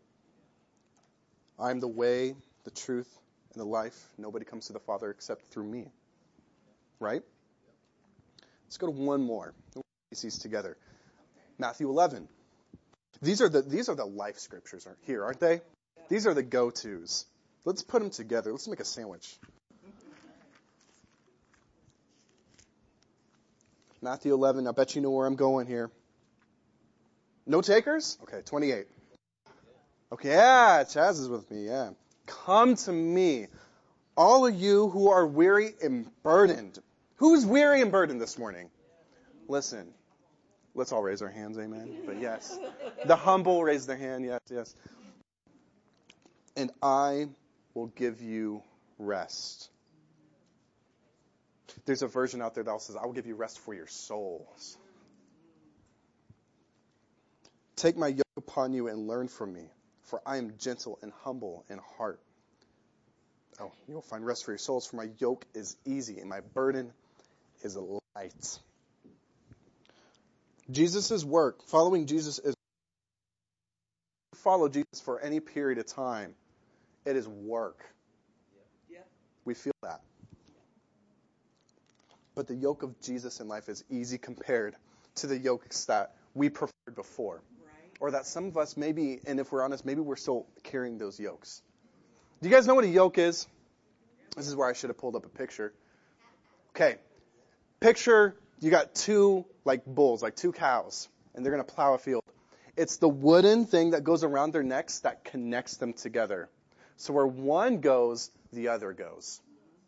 I 1.61 1.70
am 1.70 1.79
the 1.79 1.87
way, 1.87 2.35
the 2.64 2.72
truth, 2.72 3.09
and 3.55 3.61
the 3.61 3.66
life. 3.66 4.09
Nobody 4.18 4.44
comes 4.44 4.66
to 4.66 4.72
the 4.72 4.81
Father 4.81 5.09
except 5.09 5.46
through 5.52 5.68
me. 5.68 5.87
Right? 6.98 7.22
Let's 8.64 8.76
go 8.76 8.88
to 8.88 8.92
one 8.92 9.22
more. 9.22 9.55
These 10.11 10.40
together. 10.40 10.76
Matthew 11.59 11.88
11. 11.88 12.26
These 13.22 13.40
are 13.40 13.48
the, 13.48 13.62
these 13.62 13.88
are 13.88 13.94
the 13.94 14.05
life 14.05 14.38
scriptures 14.38 14.87
here, 15.02 15.24
aren't 15.24 15.40
they? 15.40 15.61
These 16.09 16.26
are 16.26 16.35
the 16.35 16.42
go-tos. 16.42 17.26
Let's 17.64 17.83
put 17.83 18.00
them 18.00 18.11
together. 18.11 18.52
Let's 18.52 18.68
make 18.68 18.81
a 18.81 18.85
sandwich. 18.85 19.38
Matthew 24.02 24.33
11. 24.35 24.66
I 24.66 24.72
bet 24.72 24.94
you 24.94 25.02
know 25.02 25.11
where 25.11 25.26
I'm 25.26 25.37
going 25.37 25.66
here. 25.66 25.90
No 27.46 27.61
takers? 27.62 28.18
Okay, 28.22 28.42
28. 28.44 28.87
Okay, 30.12 30.29
yeah, 30.29 30.85
Chaz 30.85 31.20
is 31.20 31.29
with 31.29 31.50
me, 31.50 31.66
yeah. 31.66 31.90
Come 32.26 32.76
to 32.76 32.92
me, 32.92 33.48
all 34.16 34.46
of 34.46 34.55
you 34.55 34.88
who 34.88 35.11
are 35.11 35.26
weary 35.26 35.74
and 35.83 36.07
burdened. 36.22 36.79
Who's 37.16 37.44
weary 37.44 37.83
and 37.83 37.90
burdened 37.90 38.20
this 38.20 38.38
morning? 38.38 38.70
Listen, 39.48 39.88
Let's 40.77 40.93
all 40.93 41.03
raise 41.03 41.23
our 41.23 41.31
hands, 41.31 41.59
amen. 41.59 42.03
But 42.05 42.21
yes, 42.21 42.57
the 43.07 43.17
humble 43.17 43.65
raise 43.65 43.87
their 43.87 43.97
hand, 43.97 44.27
yes, 44.27 44.41
yes. 44.51 44.75
And 46.55 46.71
I 46.83 47.29
will 47.73 47.87
give 47.87 48.21
you 48.21 48.62
rest. 48.99 49.71
There's 51.87 52.03
a 52.03 52.07
version 52.07 52.43
out 52.43 52.55
there 52.55 52.62
that 52.62 52.83
says, 52.83 52.95
I 52.95 53.07
will 53.07 53.15
give 53.15 53.27
you 53.27 53.35
rest 53.37 53.59
for 53.61 53.73
your 53.73 53.87
souls. 53.87 54.77
Take 57.77 57.97
my 57.97 58.09
yoke 58.09 58.27
upon 58.37 58.75
you 58.75 58.89
and 58.89 59.09
learn 59.09 59.29
from 59.29 59.55
me, 59.55 59.71
for 60.05 60.21
I 60.27 60.37
am 60.37 60.53
gentle 60.59 60.99
and 61.01 61.11
humble 61.23 61.65
in 61.71 61.81
heart. 61.97 62.21
Oh, 63.61 63.73
you'll 63.89 64.03
find 64.03 64.27
rest 64.27 64.45
for 64.45 64.51
your 64.51 64.59
souls, 64.59 64.87
for 64.87 64.97
my 64.97 65.09
yoke 65.21 65.47
is 65.55 65.75
easy 65.87 66.19
and 66.19 66.29
my 66.29 66.41
burden 66.53 66.93
is 67.62 67.77
light. 67.77 68.59
Jesus' 70.70 71.24
work, 71.24 71.62
following 71.64 72.07
Jesus 72.07 72.38
is 72.38 72.55
follow 74.35 74.68
Jesus 74.68 75.00
for 75.05 75.20
any 75.20 75.40
period 75.40 75.79
of 75.79 75.87
time. 75.87 76.35
It 77.05 77.16
is 77.16 77.26
work. 77.26 77.85
Yeah. 78.90 78.98
We 79.44 79.55
feel 79.55 79.72
that. 79.83 80.00
But 82.35 82.46
the 82.46 82.55
yoke 82.55 82.83
of 82.83 83.00
Jesus 83.00 83.40
in 83.40 83.48
life 83.48 83.68
is 83.68 83.83
easy 83.90 84.18
compared 84.18 84.76
to 85.16 85.26
the 85.26 85.38
yokes 85.38 85.87
that 85.87 86.14
we 86.35 86.50
preferred 86.50 86.94
before. 86.94 87.42
Right. 87.64 87.92
Or 87.98 88.11
that 88.11 88.26
some 88.26 88.44
of 88.44 88.57
us 88.57 88.76
maybe, 88.76 89.20
and 89.26 89.40
if 89.40 89.50
we're 89.50 89.64
honest, 89.64 89.87
maybe 89.87 90.00
we're 90.00 90.16
still 90.16 90.46
carrying 90.62 90.98
those 90.98 91.18
yokes. 91.18 91.62
Do 92.42 92.48
you 92.48 92.55
guys 92.55 92.66
know 92.66 92.74
what 92.74 92.85
a 92.85 92.88
yoke 92.88 93.18
is? 93.18 93.46
This 94.37 94.46
is 94.46 94.55
where 94.55 94.68
I 94.68 94.74
should 94.74 94.90
have 94.90 94.98
pulled 94.98 95.16
up 95.16 95.24
a 95.24 95.29
picture. 95.29 95.72
Okay. 96.70 96.96
Picture 97.81 98.37
you 98.61 98.71
got 98.71 98.95
two 98.95 99.45
like 99.64 99.85
bulls, 99.85 100.23
like 100.23 100.37
two 100.37 100.53
cows, 100.53 101.09
and 101.35 101.45
they're 101.45 101.53
going 101.53 101.64
to 101.64 101.73
plow 101.75 101.95
a 101.95 101.99
field. 101.99 102.23
It's 102.77 102.99
the 102.99 103.09
wooden 103.09 103.64
thing 103.66 103.90
that 103.92 104.05
goes 104.05 104.23
around 104.23 104.53
their 104.53 104.62
necks 104.62 105.01
that 105.01 105.25
connects 105.25 105.79
them 105.79 105.92
together. 105.92 106.49
So 106.97 107.12
where 107.12 107.27
one 107.27 107.81
goes, 107.81 108.31
the 108.53 108.69
other 108.69 108.92
goes. 108.92 109.40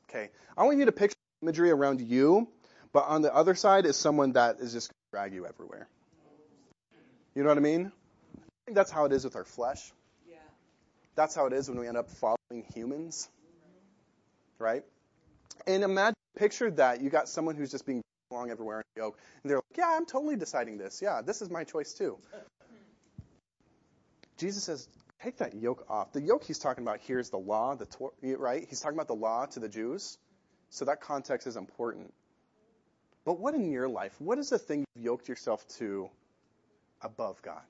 Okay. 0.09 0.31
I 0.57 0.65
want 0.65 0.79
you 0.79 0.87
to 0.87 0.93
picture 0.93 1.17
imagery 1.43 1.71
around 1.71 2.01
you, 2.01 2.49
but 2.93 3.05
on 3.05 3.23
the 3.23 3.35
other 3.35 3.55
side 3.55 3.87
is 3.87 3.97
someone 3.97 4.33
that 4.33 4.57
is 4.61 4.73
just 4.73 4.89
going 4.89 4.95
to 4.95 5.11
drag 5.13 5.35
you 5.35 5.47
everywhere. 5.47 5.87
You 7.35 7.43
know 7.43 7.51
what 7.51 7.59
I 7.59 7.61
mean? 7.61 7.93
I 8.37 8.41
think 8.67 8.75
that's 8.75 8.91
how 8.91 9.05
it 9.05 9.13
is 9.13 9.25
with 9.25 9.37
our 9.37 9.45
flesh. 9.45 9.93
Yeah. 10.29 10.37
That's 11.15 11.35
how 11.35 11.47
it 11.47 11.53
is 11.53 11.69
when 11.69 11.79
we 11.79 11.87
end 11.87 11.97
up 11.97 12.11
following 12.11 12.65
humans. 12.75 13.29
Right? 14.59 14.83
And 15.67 15.85
imagine, 15.85 16.15
picture 16.37 16.71
that 16.71 17.01
you 17.01 17.11
got 17.11 17.29
someone 17.29 17.57
who's 17.57 17.71
just 17.71 17.85
being 17.85 18.03
along 18.31 18.51
everywhere 18.51 18.81
in 18.81 19.03
yoke. 19.03 19.19
And 19.43 19.51
they're 19.51 19.59
like, 19.59 19.77
yeah, 19.77 19.89
I'm 19.97 20.05
totally 20.05 20.37
deciding 20.37 20.79
this. 20.79 21.01
Yeah, 21.03 21.23
this 21.23 21.41
is 21.41 21.51
my 21.51 21.65
choice 21.65 21.95
too. 21.95 22.19
Jesus 24.37 24.65
says, 24.65 24.87
take 25.23 25.39
that 25.39 25.55
yoke 25.55 25.87
off. 25.89 26.13
The 26.13 26.21
yoke 26.21 26.45
he's 26.45 26.59
talking 26.59 26.85
about 26.85 27.01
here 27.01 27.19
is 27.19 27.31
the 27.31 27.39
law, 27.39 27.75
the 27.75 27.87
tor- 27.87 28.13
right? 28.23 28.67
He's 28.69 28.81
talking 28.81 28.97
about 28.97 29.09
the 29.09 29.15
law 29.15 29.47
to 29.47 29.61
the 29.61 29.69
Jews. 29.69 30.19
So 30.71 30.85
that 30.85 31.01
context 31.01 31.47
is 31.47 31.57
important. 31.57 32.13
But 33.25 33.41
what 33.41 33.55
in 33.55 33.71
your 33.71 33.89
life? 33.89 34.15
What 34.19 34.39
is 34.39 34.51
the 34.51 34.59
thing 34.59 34.85
you've 34.95 35.05
yoked 35.05 35.29
yourself 35.29 35.67
to 35.79 36.09
above 37.03 37.41
God? 37.43 37.63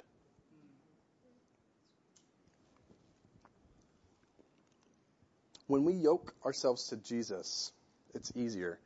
When 5.68 5.85
we 5.85 5.92
yoke 5.92 6.35
ourselves 6.44 6.88
to 6.88 6.97
Jesus, 6.97 7.73
it's 8.14 8.33
easier 8.35 8.79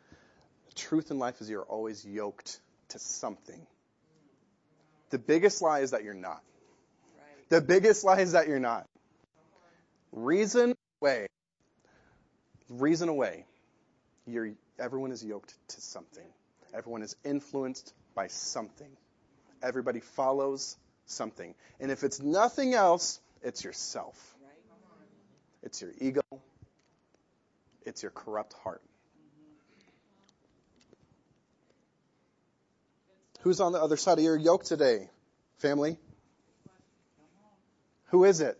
truth 0.73 1.11
in 1.11 1.19
life 1.19 1.41
is 1.41 1.49
you're 1.49 1.63
always 1.63 2.05
yoked 2.05 2.61
to 2.89 2.99
something. 2.99 3.67
The 5.11 5.19
biggest 5.19 5.63
lie 5.63 5.81
is 5.81 5.91
that 5.91 6.05
you're 6.05 6.15
not. 6.15 6.43
Right. 7.17 7.49
The 7.51 7.61
biggest 7.61 8.05
lie 8.05 8.21
is 8.21 8.33
that 8.33 8.49
you're 8.49 8.59
not. 8.59 8.87
Reason 10.13 10.75
away. 11.01 11.27
Reason 12.69 13.09
away. 13.09 13.45
You're, 14.27 14.53
everyone 14.79 15.13
is 15.13 15.25
yoked 15.25 15.55
to 15.69 15.81
something. 15.81 16.27
Everyone 16.75 17.03
is 17.03 17.17
influenced 17.25 17.93
by 18.15 18.29
something. 18.29 18.89
Everybody 19.63 20.01
follows 20.01 20.77
something. 21.07 21.55
And 21.81 21.91
if 21.91 22.05
it's 22.05 22.21
nothing 22.21 22.75
else, 22.75 23.21
it's 23.43 23.65
yourself. 23.65 24.17
It's 25.63 25.81
your 25.81 25.93
ego. 26.01 26.23
It's 27.85 28.03
your 28.03 28.11
corrupt 28.11 28.55
heart. 28.65 28.83
Who's 33.43 33.61
on 33.61 33.73
the 33.73 33.83
other 33.83 33.97
side 33.97 34.19
of 34.19 34.25
your 34.25 34.37
yoke 34.37 34.63
today, 34.65 35.11
family? 35.59 35.99
Who 38.07 38.25
is 38.25 38.41
it? 38.41 38.57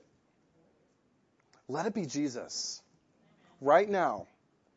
Let 1.69 1.87
it 1.87 1.95
be 1.95 2.05
Jesus. 2.05 2.83
Right 3.61 3.89
now, 3.89 4.27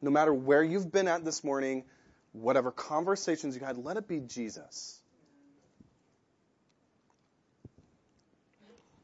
no 0.04 0.12
matter 0.12 0.32
where 0.32 0.64
you've 0.64 0.92
been 0.92 1.08
at 1.08 1.26
this 1.26 1.44
morning, 1.44 1.86
whatever 2.34 2.72
conversations 2.72 3.56
you 3.56 3.66
had, 3.66 3.78
let 3.78 3.98
it 3.98 4.08
be 4.08 4.20
Jesus. 4.20 5.00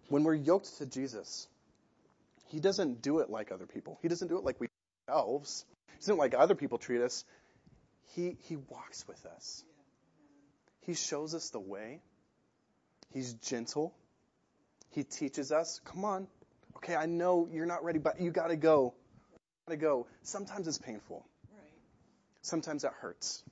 When 0.07 0.23
we're 0.23 0.35
yoked 0.35 0.77
to 0.77 0.85
Jesus, 0.85 1.47
He 2.49 2.59
doesn't 2.59 3.01
do 3.01 3.19
it 3.19 3.29
like 3.31 3.51
other 3.51 3.65
people. 3.65 3.97
He 4.03 4.07
doesn't 4.07 4.27
do 4.27 4.37
it 4.37 4.43
like 4.43 4.59
we 4.59 4.67
ourselves. 5.09 5.65
He 5.93 5.97
doesn't 6.01 6.17
like 6.17 6.35
other 6.35 6.53
people 6.53 6.77
treat 6.77 7.01
us. 7.01 7.25
He, 8.13 8.37
he 8.41 8.57
walks 8.57 9.07
with 9.07 9.25
us. 9.25 9.63
He 10.81 10.93
shows 10.93 11.35
us 11.35 11.49
the 11.49 11.59
way. 11.59 12.01
He's 13.13 13.33
gentle. 13.33 13.93
He 14.89 15.03
teaches 15.03 15.51
us. 15.51 15.79
Come 15.85 16.05
on. 16.05 16.27
Okay, 16.77 16.95
I 16.95 17.05
know 17.05 17.47
you're 17.51 17.65
not 17.65 17.83
ready, 17.83 17.99
but 17.99 18.19
you 18.19 18.31
gotta 18.31 18.55
go. 18.55 18.93
You 19.31 19.39
gotta 19.67 19.77
go. 19.77 20.07
Sometimes 20.23 20.67
it's 20.67 20.77
painful. 20.77 21.25
Right. 21.53 21.63
Sometimes 22.41 22.83
it 22.83 22.91
hurts. 22.99 23.43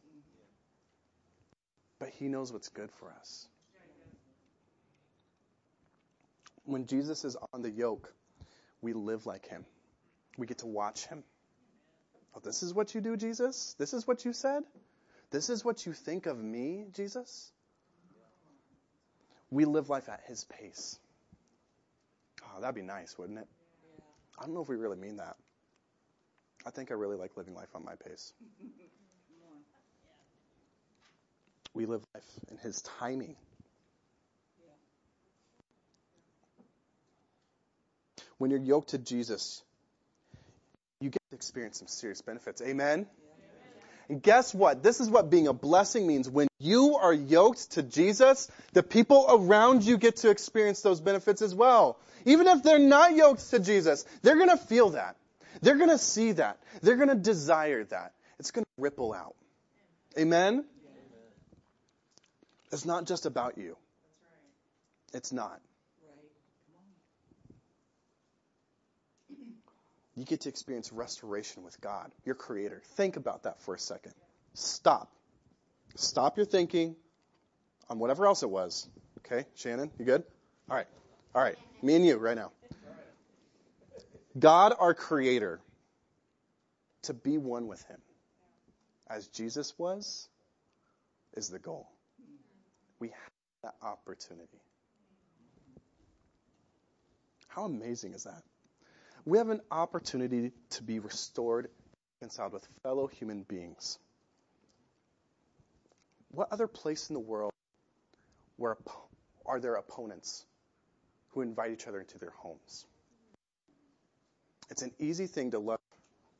But 2.00 2.10
He 2.10 2.28
knows 2.28 2.52
what's 2.52 2.70
good 2.70 2.90
for 3.00 3.12
us. 3.20 3.48
When 6.64 6.86
Jesus 6.86 7.26
is 7.26 7.36
on 7.54 7.62
the 7.62 7.70
yoke, 7.70 8.14
we 8.82 8.94
live 8.94 9.26
like 9.26 9.48
Him. 9.48 9.66
We 10.38 10.48
get 10.48 10.60
to 10.60 10.68
watch 10.68 11.06
Him. 11.06 11.24
Oh, 12.36 12.40
this 12.44 12.64
is 12.64 12.74
what 12.74 12.96
you 12.96 13.02
do, 13.02 13.18
Jesus? 13.18 13.76
This 13.78 13.94
is 13.94 14.08
what 14.08 14.24
you 14.24 14.34
said? 14.34 14.64
This 15.32 15.50
is 15.50 15.64
what 15.64 15.86
you 15.86 15.94
think 15.94 16.26
of 16.26 16.42
me, 16.42 16.86
Jesus? 16.94 17.52
We 19.52 19.66
live 19.66 19.90
life 19.90 20.10
at 20.10 20.22
His 20.28 20.44
pace. 20.44 20.98
Oh, 22.44 22.62
that'd 22.62 22.76
be 22.76 22.82
nice, 22.82 23.18
wouldn't 23.18 23.40
it? 23.40 23.48
I 24.38 24.46
don't 24.46 24.54
know 24.54 24.62
if 24.62 24.70
we 24.70 24.76
really 24.76 24.98
mean 24.98 25.18
that. 25.18 25.36
I 26.66 26.72
think 26.72 26.92
I 26.92 26.96
really 26.96 27.16
like 27.16 27.38
living 27.38 27.54
life 27.54 27.70
on 27.76 27.84
my 27.86 27.96
pace. 27.96 28.34
We 31.74 31.86
live 31.86 32.02
life 32.14 32.26
in 32.50 32.58
His 32.58 32.82
timing. 33.00 33.36
When 38.38 38.52
you're 38.52 38.60
yoked 38.60 38.90
to 38.90 38.98
Jesus, 38.98 39.62
you 41.02 41.10
get 41.10 41.22
to 41.30 41.36
experience 41.36 41.80
some 41.80 41.88
serious 41.88 42.22
benefits. 42.22 42.62
Amen? 42.62 43.06
And 44.10 44.24
guess 44.24 44.54
what? 44.54 44.82
This 44.82 45.00
is 45.00 45.10
what 45.10 45.30
being 45.30 45.48
a 45.48 45.54
blessing 45.54 46.08
means. 46.08 46.28
When 46.28 46.48
you 46.58 46.96
are 46.96 47.14
yoked 47.14 47.72
to 47.74 47.84
Jesus, 47.84 48.50
the 48.74 48.82
people 48.82 49.28
around 49.30 49.84
you 49.84 49.98
get 49.98 50.18
to 50.18 50.32
experience 50.32 50.82
those 50.82 51.00
benefits 51.00 51.44
as 51.44 51.54
well. 51.54 52.00
Even 52.26 52.48
if 52.48 52.64
they're 52.64 52.80
not 52.80 53.16
yoked 53.16 53.48
to 53.52 53.60
Jesus, 53.60 54.06
they're 54.24 54.38
going 54.38 54.50
to 54.50 54.58
feel 54.58 54.90
that. 54.92 55.16
They're 55.62 55.78
going 55.78 55.90
to 55.90 56.00
see 56.00 56.34
that. 56.34 56.60
They're 56.82 56.96
going 56.96 57.10
to 57.10 57.16
desire 57.16 57.84
that. 57.86 58.14
It's 58.40 58.52
going 58.52 58.66
to 58.66 58.82
ripple 58.82 59.14
out. 59.14 59.36
Amen? 60.18 60.66
It's 62.72 62.86
not 62.86 63.06
just 63.06 63.26
about 63.26 63.58
you. 63.58 63.78
It's 65.14 65.32
not. 65.32 65.60
You 70.20 70.26
get 70.26 70.42
to 70.42 70.50
experience 70.50 70.92
restoration 70.92 71.64
with 71.64 71.80
God, 71.80 72.12
your 72.26 72.36
creator. 72.36 72.82
Think 72.98 73.16
about 73.16 73.44
that 73.44 73.62
for 73.62 73.74
a 73.74 73.80
second. 73.80 74.12
Stop. 74.54 75.10
Stop 75.96 76.36
your 76.36 76.46
thinking 76.46 76.98
on 77.90 78.00
whatever 78.00 78.26
else 78.26 78.44
it 78.44 78.50
was. 78.50 78.90
Okay, 79.20 79.46
Shannon, 79.56 79.90
you 79.98 80.04
good? 80.04 80.26
All 80.70 80.76
right. 80.76 80.88
All 81.34 81.42
right. 81.42 81.56
Me 81.82 81.96
and 81.96 82.06
you 82.06 82.18
right 82.18 82.36
now. 82.36 82.52
God, 84.38 84.74
our 84.78 84.94
creator, 84.94 85.62
to 87.04 87.14
be 87.14 87.38
one 87.38 87.68
with 87.68 87.82
him, 87.84 88.02
as 89.10 89.26
Jesus 89.30 89.74
was, 89.78 90.28
is 91.38 91.48
the 91.48 91.60
goal. 91.60 91.88
We 93.00 93.08
have 93.08 93.32
that 93.64 93.76
opportunity. 93.82 94.60
How 97.48 97.64
amazing 97.64 98.14
is 98.16 98.26
that? 98.26 98.44
We 99.30 99.38
have 99.38 99.50
an 99.50 99.62
opportunity 99.70 100.52
to 100.72 100.84
be 100.84 100.98
restored, 100.98 101.66
and 101.66 101.74
reconciled 102.20 102.54
with 102.54 102.68
fellow 102.82 103.06
human 103.06 103.44
beings. 103.44 104.00
What 106.32 106.48
other 106.52 106.66
place 106.66 107.12
in 107.12 107.14
the 107.14 107.20
world 107.20 107.52
where 108.58 108.76
are 109.46 109.60
there 109.60 109.76
opponents 109.76 110.44
who 111.30 111.42
invite 111.42 111.70
each 111.70 111.88
other 111.88 112.00
into 112.00 112.18
their 112.18 112.34
homes? 112.38 112.88
It's 114.72 114.82
an 114.82 114.94
easy 114.98 115.28
thing 115.28 115.52
to 115.52 115.60
love 115.60 115.80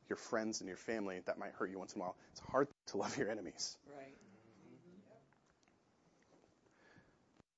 your 0.10 0.18
friends 0.18 0.62
and 0.62 0.68
your 0.68 0.78
family 0.78 1.20
that 1.28 1.38
might 1.38 1.52
hurt 1.60 1.70
you 1.70 1.78
once 1.78 1.94
in 1.94 2.02
a 2.02 2.06
while. 2.06 2.16
It's 2.32 2.42
hard 2.52 2.70
to 2.88 2.98
love 2.98 3.16
your 3.20 3.30
enemies. 3.30 3.78
Right. 3.96 4.16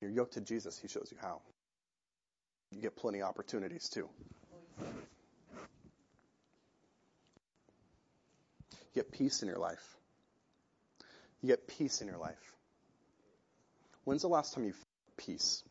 You're 0.02 0.12
yoked 0.12 0.34
to 0.34 0.41
Jesus, 0.41 0.78
He 0.78 0.89
shows 0.89 1.08
you 1.10 1.17
how. 1.22 1.39
You 2.72 2.82
get 2.82 2.98
plenty 2.98 3.22
of 3.22 3.30
opportunities 3.30 3.88
too. 3.88 4.10
You 8.94 9.02
get 9.02 9.12
peace 9.12 9.42
in 9.42 9.48
your 9.48 9.58
life. 9.58 9.84
You 11.42 11.48
get 11.48 11.68
peace 11.68 12.02
in 12.02 12.08
your 12.08 12.18
life. 12.18 12.56
When's 14.04 14.22
the 14.22 14.28
last 14.28 14.54
time 14.54 14.66
you 14.66 14.74
felt 14.74 15.18
peace? 15.18 15.64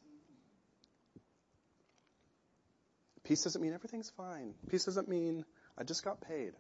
Peace 3.25 3.45
doesn't 3.45 3.61
mean 3.61 3.75
everything's 3.75 4.11
fine. 4.11 4.55
Peace 4.69 4.85
doesn't 4.85 5.09
mean 5.09 5.45
I 5.79 5.85
just 5.85 6.05
got 6.05 6.21
paid. 6.21 6.53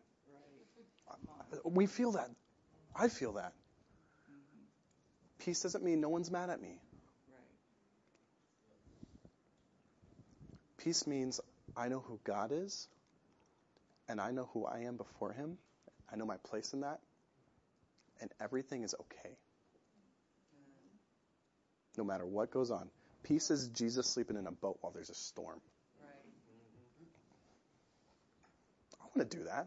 We 1.64 1.86
feel 1.86 2.12
that. 2.12 2.30
I 2.94 3.08
feel 3.08 3.32
that. 3.32 3.52
Peace 5.38 5.60
doesn't 5.62 5.82
mean 5.82 6.00
no 6.00 6.08
one's 6.08 6.30
mad 6.30 6.50
at 6.50 6.60
me. 6.60 6.78
Peace 10.78 11.06
means 11.06 11.40
I 11.76 11.88
know 11.88 12.00
who 12.00 12.20
God 12.24 12.52
is, 12.52 12.88
and 14.08 14.20
I 14.20 14.30
know 14.30 14.48
who 14.52 14.64
I 14.64 14.80
am 14.80 14.96
before 14.96 15.32
Him. 15.32 15.58
I 16.12 16.16
know 16.16 16.26
my 16.26 16.36
place 16.38 16.72
in 16.72 16.80
that, 16.80 17.00
and 18.20 18.30
everything 18.40 18.82
is 18.82 18.94
okay. 18.94 19.34
No 21.96 22.04
matter 22.04 22.24
what 22.24 22.50
goes 22.50 22.70
on. 22.70 22.88
Peace 23.22 23.50
is 23.50 23.68
Jesus 23.68 24.06
sleeping 24.06 24.36
in 24.36 24.46
a 24.46 24.52
boat 24.52 24.78
while 24.80 24.92
there's 24.92 25.10
a 25.10 25.14
storm. 25.14 25.60
Right. 26.00 26.10
I 29.00 29.04
want 29.14 29.30
to 29.30 29.36
do 29.36 29.44
that. 29.44 29.66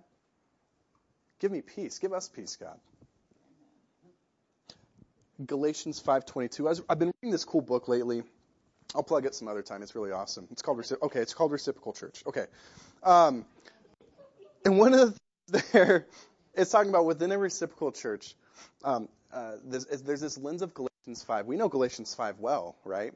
Give 1.40 1.52
me 1.52 1.62
peace. 1.62 2.00
Give 2.00 2.14
us 2.14 2.30
peace, 2.30 2.56
God. 2.56 2.80
Galatians 5.46 6.00
5:22. 6.00 6.84
I've 6.90 7.00
been 7.00 7.12
reading 7.22 7.32
this 7.32 7.44
cool 7.44 7.62
book 7.62 7.88
lately. 7.88 8.24
I'll 8.96 9.04
plug 9.04 9.26
it 9.26 9.36
some 9.36 9.48
other 9.48 9.62
time. 9.62 9.82
It's 9.82 9.96
really 9.96 10.12
awesome. 10.12 10.48
It's 10.52 10.62
called 10.62 10.84
okay. 11.02 11.20
It's 11.20 11.34
called 11.34 11.52
Reciprocal 11.52 11.94
Church. 11.94 12.24
Okay, 12.26 12.46
um, 13.04 13.46
and 14.66 14.78
one 14.78 14.94
of 14.94 15.00
the 15.00 15.60
things 15.60 15.72
there, 15.72 16.08
it's 16.56 16.72
talking 16.72 16.90
about 16.90 17.06
within 17.06 17.32
a 17.32 17.38
reciprocal 17.38 17.92
church. 17.92 18.36
Um, 18.84 19.10
uh, 19.32 19.54
there's, 19.66 19.86
there's 19.86 20.22
this 20.22 20.38
lens 20.38 20.62
of 20.62 20.74
Galatians 20.74 21.24
5. 21.24 21.46
We 21.48 21.56
know 21.58 21.70
Galatians 21.70 22.14
5 22.14 22.40
well, 22.40 22.76
right? 22.86 23.14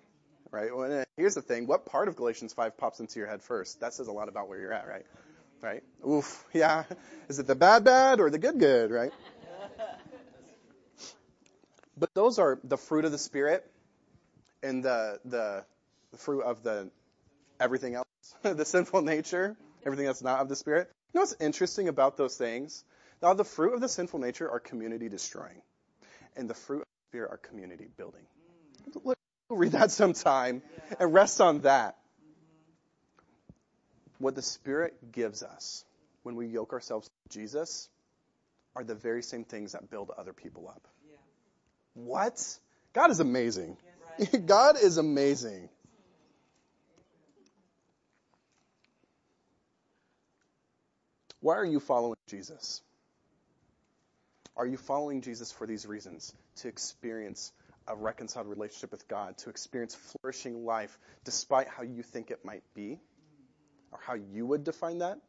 Right. 0.49 0.75
Well, 0.75 1.03
here's 1.17 1.35
the 1.35 1.41
thing. 1.41 1.67
What 1.67 1.85
part 1.85 2.07
of 2.07 2.15
Galatians 2.15 2.53
5 2.53 2.77
pops 2.77 2.99
into 2.99 3.19
your 3.19 3.27
head 3.27 3.43
first? 3.43 3.81
That 3.81 3.93
says 3.93 4.07
a 4.07 4.11
lot 4.11 4.29
about 4.29 4.47
where 4.47 4.59
you're 4.59 4.73
at, 4.73 4.87
right? 4.87 5.05
Right. 5.61 5.83
Oof. 6.07 6.45
Yeah. 6.53 6.83
Is 7.27 7.39
it 7.39 7.47
the 7.47 7.55
bad 7.55 7.83
bad 7.83 8.19
or 8.19 8.29
the 8.29 8.39
good 8.39 8.59
good? 8.59 8.91
Right. 8.91 9.11
But 11.97 12.13
those 12.13 12.37
are 12.37 12.59
the 12.63 12.77
fruit 12.77 13.05
of 13.05 13.11
the 13.11 13.17
spirit 13.17 13.69
and 14.61 14.83
the 14.83 15.19
the, 15.25 15.65
the 16.11 16.17
fruit 16.17 16.43
of 16.43 16.61
the 16.63 16.89
everything 17.59 17.95
else, 17.95 18.05
the 18.43 18.65
sinful 18.65 19.01
nature, 19.01 19.57
everything 19.85 20.05
that's 20.05 20.21
not 20.21 20.39
of 20.39 20.49
the 20.49 20.55
spirit. 20.55 20.91
You 21.13 21.19
know 21.19 21.21
what's 21.21 21.35
interesting 21.39 21.87
about 21.87 22.15
those 22.15 22.37
things? 22.37 22.83
Now, 23.21 23.33
the 23.33 23.43
fruit 23.43 23.73
of 23.73 23.81
the 23.81 23.89
sinful 23.89 24.19
nature 24.19 24.49
are 24.49 24.59
community 24.59 25.09
destroying, 25.09 25.61
and 26.35 26.49
the 26.49 26.53
fruit 26.53 26.81
of 26.81 26.87
the 26.87 27.09
spirit 27.09 27.31
are 27.31 27.37
community 27.37 27.87
building. 27.97 28.25
Let's 29.03 29.19
read 29.49 29.71
that 29.71 29.91
sometime 29.91 30.61
and 30.99 31.13
rest 31.13 31.41
on 31.41 31.61
that. 31.61 31.97
What 34.19 34.35
the 34.35 34.41
Spirit 34.41 35.11
gives 35.11 35.43
us 35.43 35.85
when 36.23 36.35
we 36.35 36.47
yoke 36.47 36.73
ourselves 36.73 37.07
to 37.07 37.37
Jesus 37.37 37.87
are 38.75 38.83
the 38.83 38.95
very 38.95 39.21
same 39.21 39.43
things 39.43 39.73
that 39.73 39.89
build 39.89 40.11
other 40.17 40.33
people 40.33 40.67
up. 40.67 40.87
What? 41.93 42.59
God 42.93 43.11
is 43.11 43.19
amazing. 43.19 43.77
God 44.45 44.77
is 44.81 44.97
amazing. 44.97 45.69
Why 51.39 51.55
are 51.55 51.65
you 51.65 51.79
following 51.79 52.17
Jesus? 52.27 52.81
Are 54.57 54.65
you 54.65 54.75
following 54.75 55.21
Jesus 55.21 55.51
for 55.51 55.67
these 55.67 55.85
reasons? 55.85 56.33
To 56.57 56.67
experience 56.67 57.53
a 57.87 57.95
reconciled 57.95 58.47
relationship 58.47 58.91
with 58.91 59.07
God, 59.07 59.37
to 59.39 59.51
experience 59.51 59.95
flourishing 59.95 60.65
life 60.65 60.97
despite 61.23 61.67
how 61.67 61.83
you 61.83 62.01
think 62.01 62.31
it 62.31 62.43
might 62.43 62.63
be, 62.73 62.99
or 63.91 63.99
how 64.03 64.15
you 64.15 64.47
would 64.47 64.63
define 64.63 64.97
that? 64.97 65.19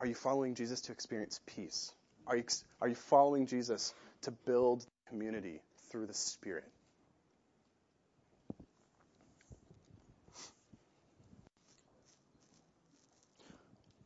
Are 0.00 0.06
you 0.06 0.14
following 0.14 0.56
Jesus 0.56 0.80
to 0.82 0.92
experience 0.92 1.40
peace? 1.46 1.92
Are 2.26 2.36
you, 2.36 2.44
are 2.80 2.88
you 2.88 2.96
following 2.96 3.46
Jesus 3.46 3.94
to 4.22 4.32
build 4.32 4.84
community 5.08 5.60
through 5.90 6.06
the 6.06 6.14
Spirit? 6.14 6.64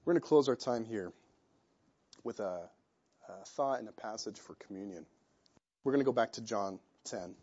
We're 0.04 0.12
going 0.12 0.20
to 0.20 0.28
close 0.28 0.50
our 0.50 0.56
time 0.56 0.84
here 0.84 1.10
with 2.24 2.40
a, 2.40 2.68
a 3.28 3.44
thought 3.46 3.78
and 3.78 3.88
a 3.88 3.92
passage 3.92 4.38
for 4.38 4.54
communion. 4.54 5.06
We're 5.84 5.92
going 5.92 6.00
to 6.00 6.06
go 6.06 6.12
back 6.12 6.32
to 6.32 6.40
John 6.40 6.78
10. 7.04 7.34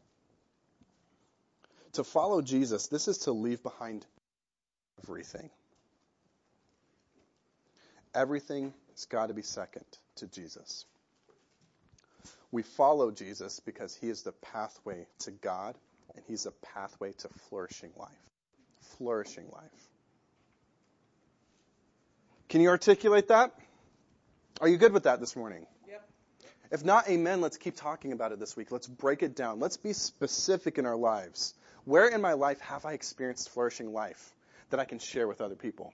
To 1.93 2.03
follow 2.03 2.41
Jesus, 2.41 2.87
this 2.87 3.07
is 3.07 3.19
to 3.19 3.31
leave 3.31 3.61
behind 3.63 4.05
everything. 5.03 5.49
Everything 8.13 8.73
has 8.91 9.05
got 9.05 9.27
to 9.27 9.33
be 9.33 9.41
second 9.41 9.85
to 10.17 10.27
Jesus. 10.27 10.85
We 12.51 12.63
follow 12.63 13.11
Jesus 13.11 13.61
because 13.61 13.95
he 13.95 14.09
is 14.09 14.23
the 14.23 14.33
pathway 14.33 15.05
to 15.19 15.31
God 15.31 15.75
and 16.15 16.23
he's 16.27 16.45
a 16.45 16.51
pathway 16.51 17.13
to 17.13 17.29
flourishing 17.49 17.91
life. 17.95 18.09
Flourishing 18.97 19.45
life. 19.51 19.89
Can 22.49 22.59
you 22.59 22.69
articulate 22.69 23.29
that? 23.29 23.53
Are 24.59 24.67
you 24.67 24.77
good 24.77 24.93
with 24.93 25.03
that 25.03 25.19
this 25.19 25.35
morning? 25.35 25.65
Yep. 25.87 26.09
If 26.71 26.85
not, 26.85 27.09
amen. 27.09 27.41
Let's 27.41 27.57
keep 27.57 27.75
talking 27.75 28.11
about 28.11 28.31
it 28.31 28.39
this 28.39 28.55
week. 28.55 28.71
Let's 28.71 28.87
break 28.87 29.23
it 29.23 29.35
down. 29.35 29.59
Let's 29.59 29.77
be 29.77 29.93
specific 29.93 30.77
in 30.77 30.85
our 30.85 30.95
lives. 30.95 31.53
Where 31.85 32.07
in 32.07 32.21
my 32.21 32.33
life 32.33 32.59
have 32.61 32.85
I 32.85 32.93
experienced 32.93 33.49
flourishing 33.49 33.91
life 33.93 34.33
that 34.69 34.79
I 34.79 34.85
can 34.85 34.99
share 34.99 35.27
with 35.27 35.41
other 35.41 35.55
people? 35.55 35.93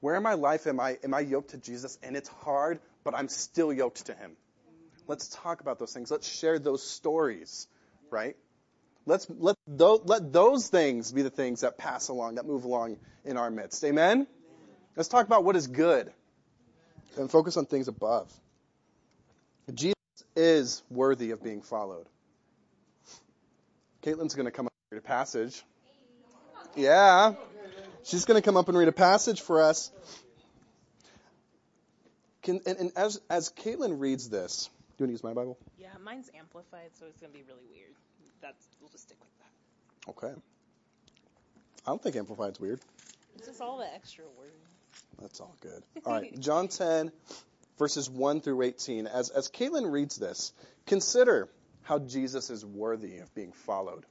Where 0.00 0.16
in 0.16 0.22
my 0.22 0.34
life 0.34 0.66
am 0.66 0.80
I 0.80 0.98
am 1.02 1.14
I 1.14 1.20
yoked 1.20 1.50
to 1.50 1.56
Jesus 1.56 1.98
and 2.02 2.16
it's 2.16 2.28
hard, 2.28 2.80
but 3.04 3.14
I'm 3.14 3.28
still 3.28 3.72
yoked 3.72 4.06
to 4.06 4.14
him? 4.14 4.36
Let's 5.06 5.28
talk 5.28 5.60
about 5.60 5.78
those 5.78 5.92
things. 5.92 6.10
Let's 6.10 6.28
share 6.28 6.58
those 6.58 6.82
stories, 6.82 7.66
right? 8.10 8.36
Let's 9.06 9.26
let 9.28 9.56
those, 9.66 10.00
let 10.04 10.32
those 10.32 10.68
things 10.68 11.12
be 11.12 11.22
the 11.22 11.30
things 11.30 11.60
that 11.60 11.76
pass 11.76 12.08
along, 12.08 12.36
that 12.36 12.46
move 12.46 12.64
along 12.64 12.98
in 13.24 13.36
our 13.36 13.50
midst. 13.50 13.84
Amen. 13.84 14.26
Let's 14.96 15.08
talk 15.08 15.26
about 15.26 15.44
what 15.44 15.56
is 15.56 15.66
good 15.66 16.12
and 17.16 17.30
focus 17.30 17.56
on 17.56 17.66
things 17.66 17.88
above. 17.88 18.32
Jesus 19.72 19.94
is 20.36 20.82
worthy 20.90 21.30
of 21.30 21.42
being 21.42 21.62
followed. 21.62 22.06
Caitlin's 24.02 24.34
going 24.34 24.46
to 24.46 24.50
come 24.52 24.66
up 24.66 24.72
and 24.90 24.96
read 24.96 25.04
a 25.04 25.06
passage. 25.06 25.62
Yeah. 26.76 27.34
She's 28.02 28.24
going 28.26 28.40
to 28.40 28.44
come 28.44 28.56
up 28.56 28.68
and 28.68 28.76
read 28.76 28.88
a 28.88 28.92
passage 28.92 29.40
for 29.40 29.62
us. 29.62 29.90
Can, 32.42 32.60
and, 32.66 32.78
and 32.78 32.92
as, 32.94 33.20
as 33.30 33.50
Caitlin 33.50 34.00
reads 34.00 34.28
this, 34.28 34.68
do 34.96 35.04
you 35.04 35.06
want 35.06 35.08
to 35.08 35.12
use 35.12 35.24
my 35.24 35.32
Bible? 35.32 35.56
Yeah, 35.78 35.88
mine's 36.04 36.30
amplified, 36.38 36.90
so 37.00 37.06
it's 37.06 37.18
gonna 37.18 37.32
be 37.32 37.42
really 37.48 37.64
weird. 37.72 37.94
That's 38.42 38.68
we'll 38.80 38.90
just 38.90 39.04
stick 39.04 39.16
with 39.18 40.14
that. 40.18 40.28
Okay. 40.28 40.40
I 41.86 41.90
don't 41.90 42.02
think 42.02 42.16
Amplified's 42.16 42.60
weird. 42.60 42.80
It's 43.36 43.48
just 43.48 43.60
all 43.60 43.78
the 43.78 43.92
extra 43.92 44.24
words. 44.38 44.73
That's 45.20 45.40
all 45.40 45.56
good. 45.60 45.82
All 46.04 46.12
right, 46.12 46.38
John 46.38 46.68
10, 46.68 47.12
verses 47.78 48.08
1 48.10 48.40
through 48.40 48.62
18. 48.62 49.06
As, 49.06 49.30
as 49.30 49.48
Caitlin 49.48 49.90
reads 49.90 50.16
this, 50.16 50.52
consider 50.86 51.48
how 51.82 51.98
Jesus 51.98 52.50
is 52.50 52.64
worthy 52.64 53.18
of 53.18 53.34
being 53.34 53.52
followed. 53.52 54.04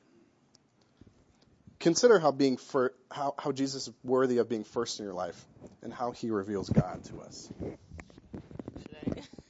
Consider 1.79 2.17
how 2.17 2.31
being 2.31 2.55
fir- 2.57 2.93
how, 3.11 3.35
how 3.37 3.51
Jesus 3.51 3.87
is 3.87 3.93
worthy 4.03 4.37
of 4.37 4.47
being 4.47 4.63
first 4.63 4.99
in 4.99 5.05
your 5.05 5.13
life 5.13 5.45
and 5.81 5.93
how 5.93 6.11
he 6.11 6.29
reveals 6.29 6.69
God 6.69 7.03
to 7.05 7.19
us. 7.21 7.49
Should 7.61 8.95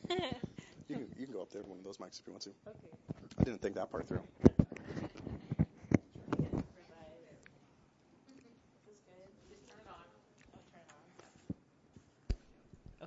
I? 0.09 0.33
You 0.89 0.95
can, 0.95 1.07
you 1.17 1.25
can 1.25 1.33
go 1.33 1.41
up 1.41 1.51
there 1.51 1.61
with 1.61 1.69
one 1.69 1.79
of 1.79 1.85
those 1.85 1.97
mics 1.97 2.19
if 2.19 2.27
you 2.27 2.33
want 2.33 2.43
to. 2.43 2.49
okay. 2.67 2.77
I 3.39 3.43
didn't 3.43 3.61
think 3.61 3.75
that 3.75 3.91
part 3.91 4.07
through. 4.07 4.21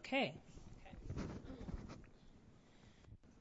Okay. 0.06 0.32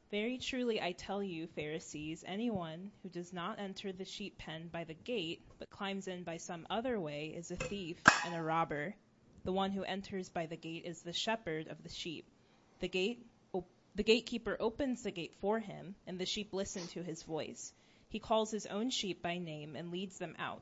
Very 0.09 0.39
truly 0.39 0.81
I 0.81 0.93
tell 0.93 1.21
you, 1.21 1.45
Pharisees, 1.47 2.23
anyone 2.25 2.89
who 3.03 3.09
does 3.09 3.31
not 3.31 3.59
enter 3.59 3.91
the 3.91 4.05
sheep 4.05 4.39
pen 4.39 4.69
by 4.71 4.83
the 4.83 4.95
gate, 4.95 5.41
but 5.59 5.69
climbs 5.69 6.07
in 6.07 6.23
by 6.23 6.37
some 6.37 6.65
other 6.69 6.99
way, 6.99 7.33
is 7.37 7.51
a 7.51 7.55
thief 7.55 7.97
and 8.25 8.35
a 8.35 8.41
robber. 8.41 8.95
The 9.43 9.51
one 9.51 9.71
who 9.71 9.83
enters 9.83 10.29
by 10.29 10.47
the 10.47 10.55
gate 10.55 10.85
is 10.85 11.03
the 11.03 11.13
shepherd 11.13 11.67
of 11.67 11.83
the 11.83 11.89
sheep. 11.89 12.25
The 12.79 12.87
gate 12.87 13.19
the 13.95 14.03
gatekeeper 14.03 14.57
opens 14.59 15.03
the 15.03 15.11
gate 15.11 15.35
for 15.39 15.59
him, 15.59 15.95
and 16.07 16.19
the 16.19 16.25
sheep 16.25 16.51
listen 16.51 16.85
to 16.89 17.03
his 17.03 17.23
voice. 17.23 17.71
He 18.09 18.19
calls 18.19 18.51
his 18.51 18.65
own 18.65 18.89
sheep 18.89 19.21
by 19.21 19.37
name 19.37 19.75
and 19.75 19.91
leads 19.91 20.17
them 20.17 20.35
out. 20.39 20.61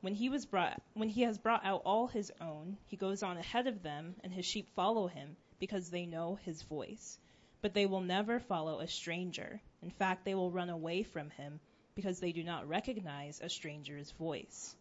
When 0.00 0.14
he 0.14 0.28
was 0.28 0.46
brought 0.46 0.80
when 0.94 1.08
he 1.08 1.22
has 1.22 1.38
brought 1.38 1.64
out 1.64 1.82
all 1.84 2.06
his 2.06 2.30
own, 2.40 2.78
he 2.86 2.96
goes 2.96 3.24
on 3.24 3.36
ahead 3.36 3.66
of 3.66 3.82
them, 3.82 4.14
and 4.22 4.32
his 4.32 4.46
sheep 4.46 4.68
follow 4.76 5.08
him 5.08 5.36
because 5.58 5.90
they 5.90 6.06
know 6.06 6.36
his 6.36 6.62
voice. 6.62 7.18
But 7.62 7.74
they 7.74 7.84
will 7.84 8.00
never 8.00 8.38
follow 8.38 8.78
a 8.78 8.86
stranger. 8.86 9.60
In 9.82 9.90
fact, 9.90 10.24
they 10.24 10.36
will 10.36 10.52
run 10.52 10.70
away 10.70 11.02
from 11.02 11.30
him 11.30 11.58
because 11.96 12.20
they 12.20 12.30
do 12.30 12.44
not 12.44 12.68
recognize 12.68 13.40
a 13.40 13.48
stranger's 13.48 14.12
voice. 14.12 14.76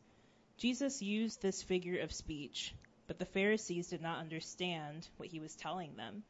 Jesus 0.58 1.02
used 1.02 1.42
this 1.42 1.64
figure 1.64 2.02
of 2.02 2.14
speech, 2.14 2.76
but 3.08 3.18
the 3.18 3.26
Pharisees 3.26 3.88
did 3.88 4.04
not 4.04 4.20
understand 4.20 5.08
what 5.18 5.30
he 5.30 5.40
was 5.40 5.56
telling 5.56 5.96
them. 5.96 6.24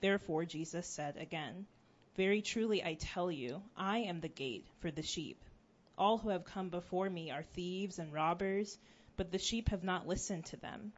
Therefore, 0.00 0.44
Jesus 0.44 0.86
said 0.86 1.16
again, 1.16 1.66
Very 2.14 2.42
truly 2.42 2.84
I 2.84 2.92
tell 2.94 3.32
you, 3.32 3.62
I 3.74 4.00
am 4.00 4.20
the 4.20 4.28
gate 4.28 4.66
for 4.80 4.90
the 4.90 5.02
sheep. 5.02 5.42
All 5.98 6.16
who 6.16 6.28
have 6.28 6.44
come 6.44 6.68
before 6.68 7.10
me 7.10 7.32
are 7.32 7.42
thieves 7.42 7.98
and 7.98 8.12
robbers, 8.12 8.78
but 9.16 9.32
the 9.32 9.38
sheep 9.38 9.70
have 9.70 9.82
not 9.82 10.06
listened 10.06 10.44
to 10.46 10.56
them. 10.56 10.92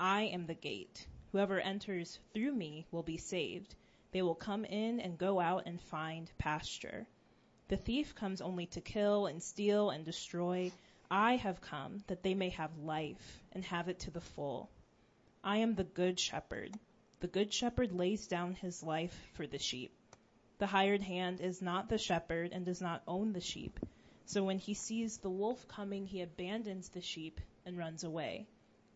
I 0.00 0.22
am 0.22 0.46
the 0.46 0.54
gate. 0.54 1.06
Whoever 1.30 1.60
enters 1.60 2.18
through 2.32 2.54
me 2.54 2.86
will 2.90 3.02
be 3.02 3.18
saved. 3.18 3.74
They 4.12 4.22
will 4.22 4.34
come 4.34 4.64
in 4.64 4.98
and 5.00 5.18
go 5.18 5.40
out 5.40 5.66
and 5.66 5.78
find 5.78 6.30
pasture. 6.38 7.06
The 7.68 7.76
thief 7.76 8.14
comes 8.14 8.40
only 8.40 8.64
to 8.68 8.80
kill 8.80 9.26
and 9.26 9.42
steal 9.42 9.90
and 9.90 10.06
destroy. 10.06 10.72
I 11.10 11.36
have 11.36 11.60
come 11.60 12.02
that 12.06 12.22
they 12.22 12.32
may 12.32 12.48
have 12.48 12.78
life 12.78 13.42
and 13.52 13.62
have 13.66 13.90
it 13.90 13.98
to 14.00 14.10
the 14.10 14.22
full. 14.22 14.70
I 15.44 15.58
am 15.58 15.74
the 15.74 15.84
good 15.84 16.18
shepherd. 16.18 16.78
The 17.20 17.28
good 17.28 17.52
shepherd 17.52 17.92
lays 17.92 18.26
down 18.26 18.54
his 18.54 18.82
life 18.82 19.28
for 19.34 19.46
the 19.46 19.58
sheep. 19.58 19.92
The 20.56 20.66
hired 20.66 21.02
hand 21.02 21.42
is 21.42 21.60
not 21.60 21.90
the 21.90 21.98
shepherd 21.98 22.52
and 22.52 22.64
does 22.64 22.80
not 22.80 23.02
own 23.06 23.34
the 23.34 23.40
sheep. 23.42 23.78
So 24.28 24.42
when 24.42 24.58
he 24.58 24.74
sees 24.74 25.18
the 25.18 25.30
wolf 25.30 25.68
coming, 25.68 26.04
he 26.04 26.20
abandons 26.20 26.88
the 26.88 27.00
sheep 27.00 27.40
and 27.64 27.78
runs 27.78 28.02
away. 28.02 28.48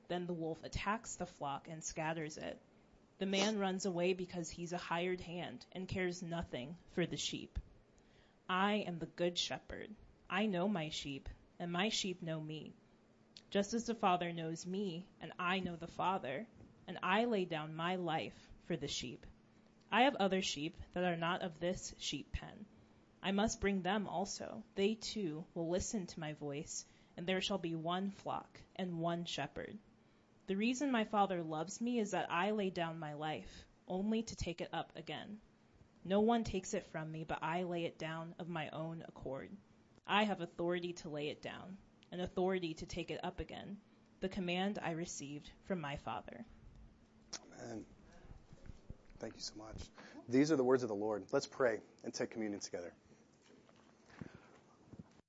Then 0.08 0.26
the 0.26 0.32
wolf 0.32 0.62
attacks 0.64 1.14
the 1.14 1.26
flock 1.26 1.68
and 1.68 1.84
scatters 1.84 2.36
it. 2.36 2.60
The 3.18 3.26
man 3.26 3.58
runs 3.58 3.86
away 3.86 4.12
because 4.12 4.50
he's 4.50 4.72
a 4.72 4.78
hired 4.78 5.20
hand 5.20 5.64
and 5.70 5.86
cares 5.86 6.20
nothing 6.20 6.76
for 6.94 7.06
the 7.06 7.16
sheep. 7.16 7.60
I 8.48 8.84
am 8.88 8.98
the 8.98 9.06
good 9.06 9.38
shepherd. 9.38 9.94
I 10.28 10.46
know 10.46 10.66
my 10.66 10.88
sheep, 10.88 11.28
and 11.60 11.70
my 11.70 11.90
sheep 11.90 12.22
know 12.22 12.40
me. 12.40 12.74
Just 13.50 13.72
as 13.72 13.84
the 13.84 13.94
Father 13.94 14.32
knows 14.32 14.66
me, 14.66 15.06
and 15.20 15.30
I 15.38 15.60
know 15.60 15.76
the 15.76 15.86
Father, 15.86 16.44
and 16.88 16.98
I 17.04 17.26
lay 17.26 17.44
down 17.44 17.76
my 17.76 17.94
life 17.94 18.48
for 18.64 18.76
the 18.76 18.88
sheep. 18.88 19.24
I 19.92 20.02
have 20.02 20.16
other 20.16 20.42
sheep 20.42 20.76
that 20.94 21.04
are 21.04 21.16
not 21.16 21.42
of 21.42 21.60
this 21.60 21.94
sheep 21.98 22.32
pen. 22.32 22.66
I 23.22 23.32
must 23.32 23.60
bring 23.60 23.82
them 23.82 24.06
also. 24.06 24.64
They 24.76 24.94
too 24.94 25.44
will 25.54 25.68
listen 25.68 26.06
to 26.06 26.20
my 26.20 26.32
voice, 26.34 26.86
and 27.16 27.26
there 27.26 27.40
shall 27.40 27.58
be 27.58 27.74
one 27.74 28.10
flock 28.10 28.60
and 28.76 28.98
one 28.98 29.24
shepherd. 29.26 29.76
The 30.46 30.56
reason 30.56 30.90
my 30.90 31.04
Father 31.04 31.42
loves 31.42 31.80
me 31.80 31.98
is 31.98 32.12
that 32.12 32.30
I 32.30 32.52
lay 32.52 32.70
down 32.70 32.98
my 32.98 33.14
life, 33.14 33.66
only 33.86 34.22
to 34.22 34.36
take 34.36 34.60
it 34.60 34.70
up 34.72 34.92
again. 34.96 35.38
No 36.04 36.20
one 36.20 36.44
takes 36.44 36.72
it 36.72 36.86
from 36.92 37.12
me, 37.12 37.24
but 37.28 37.38
I 37.42 37.64
lay 37.64 37.84
it 37.84 37.98
down 37.98 38.34
of 38.38 38.48
my 38.48 38.70
own 38.70 39.04
accord. 39.06 39.50
I 40.06 40.24
have 40.24 40.40
authority 40.40 40.94
to 40.94 41.10
lay 41.10 41.28
it 41.28 41.42
down, 41.42 41.76
and 42.10 42.22
authority 42.22 42.74
to 42.74 42.86
take 42.86 43.10
it 43.10 43.20
up 43.22 43.38
again, 43.38 43.76
the 44.20 44.28
command 44.28 44.78
I 44.82 44.92
received 44.92 45.50
from 45.66 45.80
my 45.80 45.96
Father. 45.98 46.44
And 47.70 47.84
thank 49.18 49.34
you 49.34 49.42
so 49.42 49.52
much. 49.58 49.76
These 50.28 50.50
are 50.50 50.56
the 50.56 50.64
words 50.64 50.82
of 50.82 50.88
the 50.88 50.94
Lord. 50.94 51.24
Let's 51.32 51.46
pray 51.46 51.80
and 52.02 52.14
take 52.14 52.30
communion 52.30 52.60
together. 52.60 52.94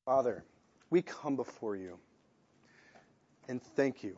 Father, 0.05 0.43
we 0.89 1.01
come 1.01 1.35
before 1.35 1.75
you 1.75 1.97
and 3.47 3.61
thank 3.61 4.03
you. 4.03 4.17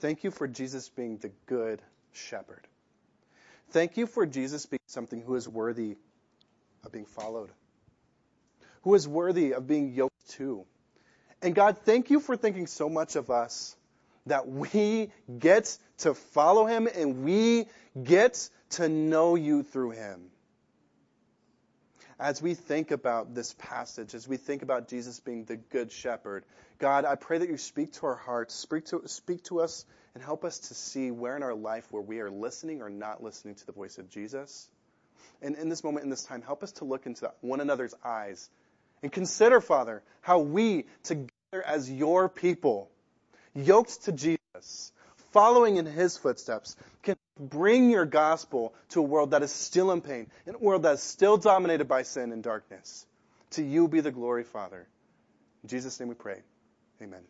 Thank 0.00 0.24
you 0.24 0.30
for 0.30 0.46
Jesus 0.46 0.88
being 0.88 1.18
the 1.18 1.30
good 1.46 1.82
shepherd. 2.12 2.66
Thank 3.70 3.96
you 3.96 4.06
for 4.06 4.26
Jesus 4.26 4.66
being 4.66 4.80
something 4.86 5.20
who 5.20 5.34
is 5.34 5.48
worthy 5.48 5.96
of 6.84 6.92
being 6.92 7.04
followed, 7.06 7.50
who 8.82 8.94
is 8.94 9.06
worthy 9.08 9.52
of 9.52 9.66
being 9.66 9.92
yoked 9.92 10.30
to. 10.30 10.64
And 11.42 11.54
God, 11.54 11.78
thank 11.78 12.10
you 12.10 12.20
for 12.20 12.36
thinking 12.36 12.66
so 12.66 12.88
much 12.88 13.16
of 13.16 13.30
us 13.30 13.76
that 14.26 14.48
we 14.48 15.10
get 15.38 15.76
to 15.98 16.14
follow 16.14 16.66
him 16.66 16.88
and 16.92 17.24
we 17.24 17.66
get 18.02 18.48
to 18.70 18.88
know 18.88 19.34
you 19.34 19.62
through 19.62 19.90
him. 19.90 20.30
As 22.18 22.40
we 22.40 22.54
think 22.54 22.92
about 22.92 23.34
this 23.34 23.54
passage, 23.58 24.14
as 24.14 24.26
we 24.26 24.38
think 24.38 24.62
about 24.62 24.88
Jesus 24.88 25.20
being 25.20 25.44
the 25.44 25.56
good 25.56 25.92
shepherd, 25.92 26.44
God, 26.78 27.04
I 27.04 27.14
pray 27.14 27.38
that 27.38 27.48
you 27.50 27.58
speak 27.58 27.92
to 27.94 28.06
our 28.06 28.14
hearts, 28.14 28.54
speak 28.54 28.86
to, 28.86 29.02
speak 29.06 29.44
to 29.44 29.60
us, 29.60 29.84
and 30.14 30.22
help 30.22 30.42
us 30.44 30.58
to 30.68 30.74
see 30.74 31.10
where 31.10 31.36
in 31.36 31.42
our 31.42 31.54
life 31.54 31.86
where 31.90 32.00
we 32.00 32.20
are 32.20 32.30
listening 32.30 32.80
or 32.80 32.88
not 32.88 33.22
listening 33.22 33.54
to 33.56 33.66
the 33.66 33.72
voice 33.72 33.98
of 33.98 34.08
Jesus. 34.08 34.70
And 35.42 35.56
in 35.56 35.68
this 35.68 35.84
moment, 35.84 36.04
in 36.04 36.10
this 36.10 36.24
time, 36.24 36.40
help 36.40 36.62
us 36.62 36.72
to 36.72 36.84
look 36.84 37.04
into 37.04 37.30
one 37.42 37.60
another's 37.60 37.94
eyes 38.02 38.48
and 39.02 39.12
consider, 39.12 39.60
Father, 39.60 40.02
how 40.22 40.38
we, 40.38 40.86
together 41.02 41.30
as 41.66 41.90
your 41.90 42.30
people, 42.30 42.90
yoked 43.54 44.04
to 44.04 44.12
Jesus, 44.12 44.92
following 45.32 45.76
in 45.76 45.84
his 45.84 46.16
footsteps, 46.16 46.76
can 47.02 47.16
bring 47.38 47.90
your 47.90 48.04
gospel 48.04 48.74
to 48.90 49.00
a 49.00 49.02
world 49.02 49.32
that 49.32 49.42
is 49.42 49.52
still 49.52 49.92
in 49.92 50.00
pain, 50.00 50.26
in 50.46 50.54
a 50.54 50.58
world 50.58 50.82
that 50.82 50.94
is 50.94 51.02
still 51.02 51.36
dominated 51.36 51.86
by 51.86 52.02
sin 52.02 52.32
and 52.32 52.42
darkness. 52.42 53.06
To 53.50 53.62
you 53.62 53.88
be 53.88 54.00
the 54.00 54.10
glory, 54.10 54.44
Father. 54.44 54.86
In 55.62 55.68
Jesus' 55.68 55.98
name 56.00 56.08
we 56.08 56.14
pray. 56.14 56.40
Amen. 57.02 57.22